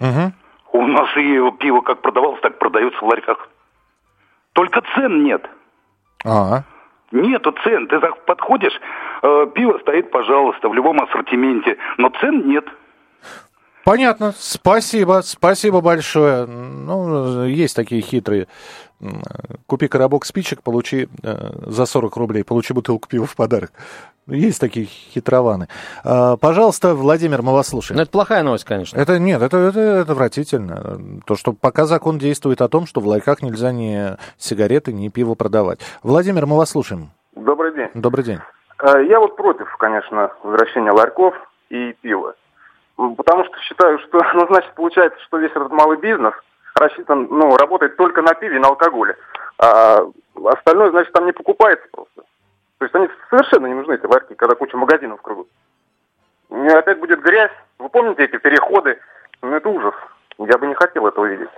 Угу. 0.00 0.32
У 0.72 0.86
нас 0.86 1.08
и 1.16 1.50
пиво 1.58 1.82
как 1.82 2.00
продавалось, 2.00 2.40
так 2.40 2.58
продается 2.58 2.98
в 2.98 3.08
ларьках. 3.08 3.48
Только 4.54 4.82
цен 4.94 5.22
нет. 5.22 5.48
А. 6.24 6.62
Нету 7.10 7.54
цен. 7.62 7.86
Ты 7.88 8.00
подходишь, 8.26 8.78
э, 9.22 9.46
пиво 9.54 9.78
стоит, 9.78 10.10
пожалуйста, 10.10 10.68
в 10.68 10.74
любом 10.74 11.00
ассортименте, 11.02 11.76
но 11.98 12.08
цен 12.20 12.46
нет. 12.48 12.64
Понятно. 13.84 14.32
Спасибо. 14.36 15.20
Спасибо 15.24 15.80
большое. 15.80 16.46
Ну, 16.46 17.44
есть 17.46 17.76
такие 17.76 18.02
хитрые. 18.02 18.46
Купи 19.66 19.88
коробок 19.88 20.24
спичек, 20.24 20.62
получи 20.62 21.08
э, 21.24 21.50
за 21.66 21.86
40 21.86 22.16
рублей, 22.16 22.44
получи 22.44 22.72
бутылку 22.72 23.08
пива 23.08 23.26
в 23.26 23.34
подарок. 23.34 23.72
Есть 24.28 24.60
такие 24.60 24.86
хитрованы. 24.86 25.66
А, 26.04 26.36
пожалуйста, 26.36 26.94
Владимир, 26.94 27.42
мы 27.42 27.52
вас 27.52 27.68
слушаем. 27.68 27.96
Ну, 27.96 28.02
это 28.02 28.12
плохая 28.12 28.44
новость, 28.44 28.64
конечно. 28.64 28.96
Это 28.96 29.18
нет, 29.18 29.42
это, 29.42 29.56
это, 29.56 29.80
это 29.80 30.12
отвратительно. 30.12 31.00
То, 31.26 31.34
что 31.34 31.52
пока 31.52 31.86
закон 31.86 32.18
действует 32.18 32.60
о 32.60 32.68
том, 32.68 32.86
что 32.86 33.00
в 33.00 33.06
ларьках 33.08 33.42
нельзя 33.42 33.72
ни 33.72 34.16
сигареты, 34.38 34.92
ни 34.92 35.08
пиво 35.08 35.34
продавать. 35.34 35.80
Владимир, 36.04 36.46
мы 36.46 36.56
вас 36.56 36.70
слушаем. 36.70 37.10
Добрый 37.34 37.74
день. 37.74 37.88
Добрый 37.94 38.24
день. 38.24 38.38
А, 38.78 39.00
я 39.00 39.18
вот 39.18 39.34
против, 39.34 39.66
конечно, 39.78 40.30
возвращения 40.44 40.92
ларьков 40.92 41.34
и 41.70 41.92
пива. 42.00 42.34
Потому 42.96 43.44
что 43.44 43.58
считаю, 43.60 43.98
что, 44.00 44.20
ну, 44.34 44.46
значит, 44.46 44.72
получается, 44.74 45.20
что 45.22 45.38
весь 45.38 45.50
этот 45.50 45.72
малый 45.72 45.98
бизнес 45.98 46.34
рассчитан, 46.74 47.28
ну, 47.30 47.56
работает 47.56 47.96
только 47.96 48.22
на 48.22 48.34
пиве 48.34 48.56
и 48.56 48.60
на 48.60 48.68
алкоголе. 48.68 49.16
А 49.58 50.00
остальное, 50.46 50.90
значит, 50.90 51.12
там 51.12 51.26
не 51.26 51.32
покупается 51.32 51.86
просто. 51.92 52.22
То 52.78 52.84
есть 52.84 52.94
они 52.94 53.08
совершенно 53.30 53.66
не 53.66 53.74
нужны, 53.74 53.94
эти 53.94 54.06
ларьки, 54.06 54.34
когда 54.34 54.54
куча 54.54 54.76
магазинов 54.76 55.22
кругу. 55.22 55.46
И 56.50 56.68
опять 56.68 56.98
будет 56.98 57.20
грязь. 57.20 57.52
Вы 57.78 57.88
помните 57.88 58.24
эти 58.24 58.36
переходы? 58.38 58.98
Ну, 59.40 59.54
это 59.54 59.68
ужас. 59.68 59.94
Я 60.38 60.58
бы 60.58 60.66
не 60.66 60.74
хотел 60.74 61.06
этого 61.06 61.26
видеть. 61.26 61.48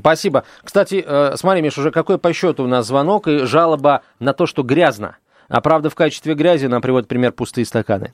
Спасибо. 0.00 0.44
Кстати, 0.62 1.02
э, 1.06 1.36
смотри, 1.36 1.62
Миш, 1.62 1.78
уже 1.78 1.90
какой 1.90 2.18
по 2.18 2.32
счету 2.32 2.64
у 2.64 2.66
нас 2.66 2.86
звонок 2.86 3.26
и 3.26 3.38
жалоба 3.46 4.02
на 4.20 4.34
то, 4.34 4.46
что 4.46 4.62
грязно. 4.62 5.16
А 5.48 5.60
правда, 5.60 5.90
в 5.90 5.94
качестве 5.94 6.34
грязи 6.34 6.66
нам 6.66 6.82
приводит 6.82 7.08
пример 7.08 7.32
пустые 7.32 7.64
стаканы. 7.64 8.12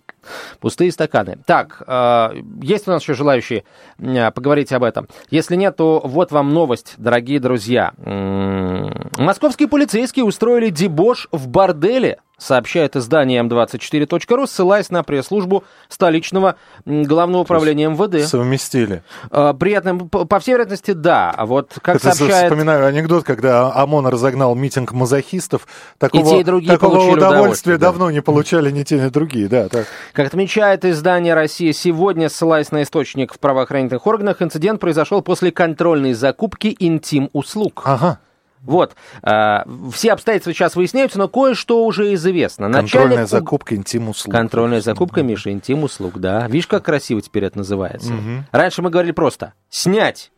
Пустые 0.61 0.93
стаканы. 0.93 1.39
Так, 1.47 1.83
э, 1.87 2.43
есть 2.63 2.89
у 2.89 2.91
нас 2.91 3.03
еще 3.03 3.15
желающие 3.15 3.65
э, 3.99 4.31
поговорить 4.31 4.73
об 4.73 4.83
этом? 4.83 5.09
Если 5.31 5.57
нет, 5.57 5.77
то 5.77 6.01
вот 6.05 6.33
вам 6.33 6.53
новость, 6.53 6.95
дорогие 6.99 7.41
друзья. 7.41 7.93
М-м-м. 7.99 9.11
Московские 9.19 9.69
полицейские 9.69 10.25
устроили 10.25 10.71
дебош 10.71 11.29
в 11.33 11.49
борделе 11.49 12.19
сообщает 12.39 12.97
издание 12.97 13.43
М24.ру, 13.43 14.47
ссылаясь 14.47 14.91
на 14.91 15.03
пресс-службу 15.03 15.65
столичного 15.89 16.57
главного 16.87 17.43
управления 17.43 17.89
МВД. 17.89 18.27
Совместили. 18.27 19.03
А, 19.31 19.53
Приятно, 19.53 19.97
по 19.99 20.39
всей 20.39 20.53
вероятности, 20.53 20.93
да. 20.93 21.31
А 21.37 21.45
вот 21.45 21.77
как 21.83 21.97
Это 21.97 22.15
сообщает... 22.15 22.51
Вспоминаю 22.51 22.87
анекдот, 22.87 23.25
когда 23.25 23.73
ОМОН 23.75 24.07
разогнал 24.07 24.55
митинг 24.55 24.93
мазохистов. 24.93 25.67
Такого, 25.99 26.23
и 26.23 26.25
те, 26.25 26.41
и 26.41 26.45
другие 26.45 26.73
такого 26.73 27.11
удовольствия 27.11 27.77
да. 27.77 27.89
давно 27.89 28.11
не 28.11 28.23
получали 28.23 28.71
ни 28.71 28.85
те, 28.85 28.99
ни 28.99 29.09
другие. 29.09 29.49
Да, 29.49 29.69
так. 29.69 29.87
Как 30.13 30.29
отмечает 30.29 30.85
издание 30.85 31.35
«Россия 31.35 31.73
сегодня», 31.73 32.29
ссылаясь 32.29 32.71
на 32.71 32.83
источник 32.83 33.35
в 33.35 33.39
правоохранительных 33.39 34.07
органах, 34.07 34.41
инцидент 34.41 34.81
произошел 34.81 35.23
после 35.23 35.51
контрольной 35.51 36.13
закупки 36.13 36.75
интим-услуг. 36.79 37.83
Ага. 37.85 38.21
Вот. 38.63 38.95
Э, 39.23 39.65
все 39.93 40.13
обстоятельства 40.13 40.53
сейчас 40.53 40.77
выясняются, 40.77 41.19
но 41.19 41.29
кое-что 41.29 41.85
уже 41.85 42.15
известно. 42.15 42.71
Контрольная 42.71 43.09
Начальник... 43.11 43.29
закупка 43.31 43.77
интим-услуг. 43.77 44.33
Контрольная 44.35 44.81
закупка, 44.81 45.23
Миша, 45.23 45.51
интим-услуг, 45.53 46.19
да. 46.19 46.47
Видишь, 46.49 46.67
как 46.67 46.85
красиво 46.85 47.21
теперь 47.21 47.45
это 47.45 47.59
называется. 47.59 48.13
Угу. 48.15 48.45
Раньше 48.53 48.83
мы 48.83 48.91
говорили 48.91 49.13
просто 49.13 49.55
«снять». 49.69 50.31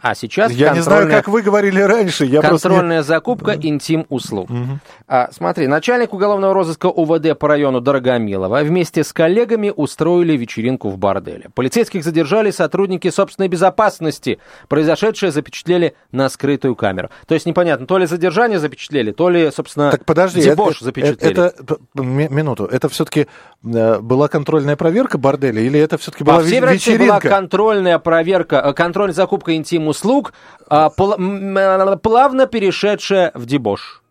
А 0.00 0.14
сейчас 0.14 0.52
Я 0.52 0.74
не 0.74 0.80
знаю, 0.80 1.08
как 1.08 1.28
вы 1.28 1.42
говорили 1.42 1.80
раньше. 1.80 2.24
Я 2.24 2.40
контрольная 2.40 2.98
не... 2.98 3.02
закупка 3.04 3.54
интим-услуг. 3.54 4.50
Угу. 4.50 4.78
А, 5.08 5.28
смотри, 5.32 5.66
начальник 5.66 6.12
уголовного 6.12 6.54
розыска 6.54 6.86
УВД 6.86 7.38
по 7.38 7.48
району 7.48 7.80
Дорогомилова 7.80 8.62
вместе 8.62 9.02
с 9.02 9.12
коллегами 9.12 9.72
устроили 9.74 10.36
вечеринку 10.36 10.90
в 10.90 10.98
борделе. 10.98 11.50
Полицейских 11.54 12.04
задержали 12.04 12.50
сотрудники 12.50 13.10
собственной 13.10 13.48
безопасности. 13.48 14.38
Произошедшее 14.68 15.32
запечатлели 15.32 15.94
на 16.12 16.28
скрытую 16.28 16.76
камеру. 16.76 17.10
То 17.26 17.34
есть 17.34 17.46
непонятно, 17.46 17.86
то 17.86 17.98
ли 17.98 18.06
задержание 18.06 18.58
запечатлели, 18.58 19.10
то 19.10 19.28
ли, 19.30 19.50
собственно, 19.50 19.90
так 19.90 20.04
подожди, 20.04 20.42
дебош 20.42 20.76
это, 20.76 20.84
запечатлели. 20.84 21.32
Это, 21.32 21.54
это, 21.58 21.78
минуту, 22.02 22.64
это 22.66 22.88
все-таки 22.88 23.26
э, 23.64 23.98
была 24.00 24.28
контрольная 24.28 24.76
проверка 24.76 25.18
борделя 25.18 25.60
или 25.60 25.80
это 25.80 25.98
все-таки 25.98 26.24
была 26.24 26.36
По 26.36 26.42
всей 26.44 26.60
вечеринка? 26.60 27.04
была 27.04 27.20
контрольная 27.20 27.98
проверка, 27.98 28.62
э, 28.64 28.72
контрольная 28.72 29.14
закупка 29.14 29.56
интим 29.56 29.87
услуг, 29.88 30.32
а, 30.68 30.90
плавно 30.90 32.46
перешедшая 32.46 33.32
в 33.34 33.46
дебош. 33.46 34.02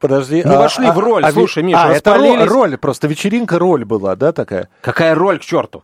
Подожди. 0.00 0.42
Мы 0.44 0.54
а, 0.54 0.58
вошли 0.58 0.86
а, 0.86 0.92
в 0.92 0.98
роль, 0.98 1.24
а, 1.24 1.32
слушай, 1.32 1.62
Миша, 1.62 1.82
а, 1.82 1.92
это 1.92 2.14
роль, 2.14 2.42
роль, 2.44 2.76
просто 2.78 3.08
вечеринка 3.08 3.58
роль 3.58 3.84
была, 3.84 4.14
да, 4.14 4.32
такая? 4.32 4.68
Какая 4.80 5.14
роль, 5.14 5.38
к 5.38 5.42
черту? 5.42 5.82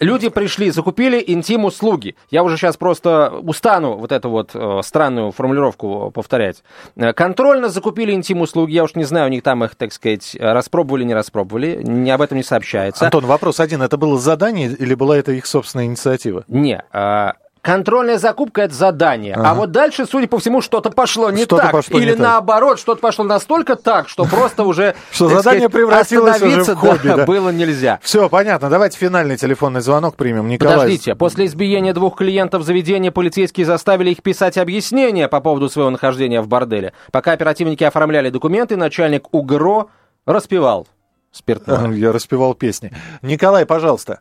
Люди 0.00 0.28
пришли, 0.28 0.70
закупили 0.70 1.22
интим-услуги. 1.26 2.14
Я 2.30 2.42
уже 2.44 2.56
сейчас 2.58 2.76
просто 2.76 3.30
устану 3.42 3.96
вот 3.96 4.12
эту 4.12 4.28
вот 4.28 4.50
э, 4.54 4.80
странную 4.84 5.32
формулировку 5.32 6.10
повторять. 6.14 6.62
Э, 6.94 7.14
контрольно 7.14 7.70
закупили 7.70 8.12
интим-услуги. 8.12 8.72
Я 8.72 8.84
уж 8.84 8.94
не 8.94 9.04
знаю, 9.04 9.26
у 9.26 9.30
них 9.30 9.42
там 9.42 9.64
их, 9.64 9.74
так 9.76 9.92
сказать, 9.92 10.36
распробовали, 10.38 11.04
не 11.04 11.14
распробовали. 11.14 11.80
Ни 11.82 12.10
об 12.10 12.20
этом 12.20 12.36
не 12.36 12.44
сообщается. 12.44 13.06
Антон, 13.06 13.24
вопрос 13.24 13.60
один. 13.60 13.80
Это 13.80 13.96
было 13.96 14.18
задание 14.18 14.70
или 14.70 14.94
была 14.94 15.16
это 15.16 15.32
их 15.32 15.46
собственная 15.46 15.86
инициатива? 15.86 16.44
Не. 16.48 16.84
Э, 16.92 17.32
Контрольная 17.62 18.18
закупка 18.18 18.62
это 18.62 18.74
задание. 18.74 19.34
А 19.34 19.40
ага. 19.40 19.50
А 19.50 19.54
вот 19.54 19.70
дальше, 19.72 20.06
судя 20.06 20.28
по 20.28 20.38
всему, 20.38 20.60
что-то 20.60 20.90
пошло 20.90 21.30
не 21.30 21.44
что 21.44 21.56
так. 21.56 21.72
Пошло 21.72 21.98
Или 21.98 22.12
не 22.12 22.18
наоборот, 22.18 22.72
так. 22.72 22.78
что-то 22.78 23.00
пошло 23.00 23.24
настолько 23.24 23.76
так, 23.76 24.08
что 24.08 24.24
просто 24.24 24.64
уже 24.64 24.94
что 25.10 25.28
задание 25.28 25.68
превратилось 25.68 26.40
уже 26.40 26.62
в 26.64 26.76
хобби. 26.76 27.24
Было 27.24 27.50
нельзя. 27.50 27.98
Все, 28.02 28.28
понятно. 28.28 28.70
Давайте 28.70 28.98
финальный 28.98 29.36
телефонный 29.36 29.80
звонок 29.80 30.16
примем. 30.16 30.48
Николай. 30.48 30.76
Подождите, 30.76 31.14
после 31.14 31.46
избиения 31.46 31.92
двух 31.92 32.16
клиентов 32.16 32.62
заведения 32.62 33.10
полицейские 33.10 33.66
заставили 33.66 34.10
их 34.10 34.22
писать 34.22 34.58
объяснения 34.58 35.28
по 35.28 35.40
поводу 35.40 35.68
своего 35.68 35.90
нахождения 35.90 36.40
в 36.40 36.48
борделе. 36.48 36.92
Пока 37.12 37.32
оперативники 37.32 37.84
оформляли 37.84 38.30
документы, 38.30 38.76
начальник 38.76 39.32
УГРО 39.32 39.88
распевал 40.26 40.86
спиртное. 41.32 41.90
Я 41.92 42.12
распевал 42.12 42.54
песни. 42.54 42.92
Николай, 43.22 43.66
пожалуйста. 43.66 44.20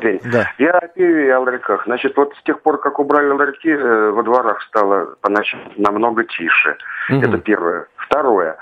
Добрый 0.00 0.18
день. 0.18 0.32
Да. 0.32 0.52
Я 0.58 0.70
о 0.72 0.88
пиве 0.88 1.26
и 1.26 1.30
о 1.30 1.40
ларьках. 1.40 1.84
Значит, 1.84 2.16
вот 2.16 2.34
с 2.34 2.42
тех 2.42 2.60
пор, 2.62 2.78
как 2.80 2.98
убрали 2.98 3.30
ларьки, 3.30 3.70
э, 3.70 4.10
во 4.10 4.22
дворах 4.22 4.62
стало 4.62 5.16
поначалу 5.20 5.62
намного 5.76 6.24
тише. 6.24 6.76
Угу. 7.10 7.20
Это 7.20 7.38
первое. 7.38 7.86
Второе. 7.96 8.56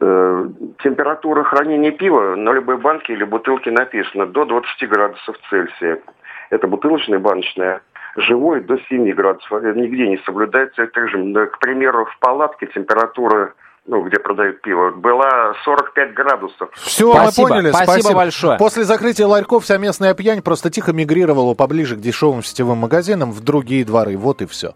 Э, 0.00 0.48
температура 0.82 1.44
хранения 1.44 1.92
пива 1.92 2.34
на 2.34 2.52
любой 2.52 2.78
банке 2.78 3.12
или 3.12 3.24
бутылке 3.24 3.70
написано 3.70 4.26
до 4.26 4.44
20 4.44 4.88
градусов 4.88 5.36
Цельсия. 5.48 6.00
Это 6.50 6.66
бутылочная, 6.66 7.18
баночная 7.18 7.80
живой 8.16 8.60
до 8.60 8.76
7 8.88 9.12
градусов. 9.12 9.62
Нигде 9.62 10.08
не 10.08 10.18
соблюдается. 10.18 10.86
Также, 10.88 11.46
к 11.46 11.58
примеру, 11.60 12.06
в 12.06 12.18
палатке 12.18 12.66
температура 12.66 13.52
ну, 13.90 14.04
где 14.04 14.20
продают 14.20 14.62
пиво, 14.62 14.92
была 14.92 15.52
45 15.64 16.14
градусов. 16.14 16.70
Все, 16.74 17.12
спасибо, 17.12 17.48
мы 17.48 17.54
поняли. 17.54 17.70
Спасибо, 17.70 17.92
спасибо 17.92 18.14
большое. 18.14 18.58
После 18.58 18.84
закрытия 18.84 19.26
ларьков 19.26 19.64
вся 19.64 19.78
местная 19.78 20.14
пьянь 20.14 20.42
просто 20.42 20.70
тихо 20.70 20.92
мигрировала 20.92 21.54
поближе 21.54 21.96
к 21.96 22.00
дешевым 22.00 22.44
сетевым 22.44 22.78
магазинам 22.78 23.32
в 23.32 23.40
другие 23.40 23.84
дворы. 23.84 24.16
Вот 24.16 24.42
и 24.42 24.46
все. 24.46 24.74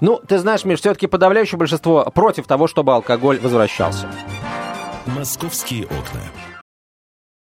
Ну, 0.00 0.18
ты 0.18 0.38
знаешь, 0.38 0.64
Миш, 0.64 0.80
все-таки 0.80 1.06
подавляющее 1.06 1.56
большинство 1.56 2.04
против 2.12 2.48
того, 2.48 2.66
чтобы 2.66 2.92
алкоголь 2.92 3.38
возвращался. 3.38 4.08
«Московские 5.06 5.84
окна». 5.84 6.20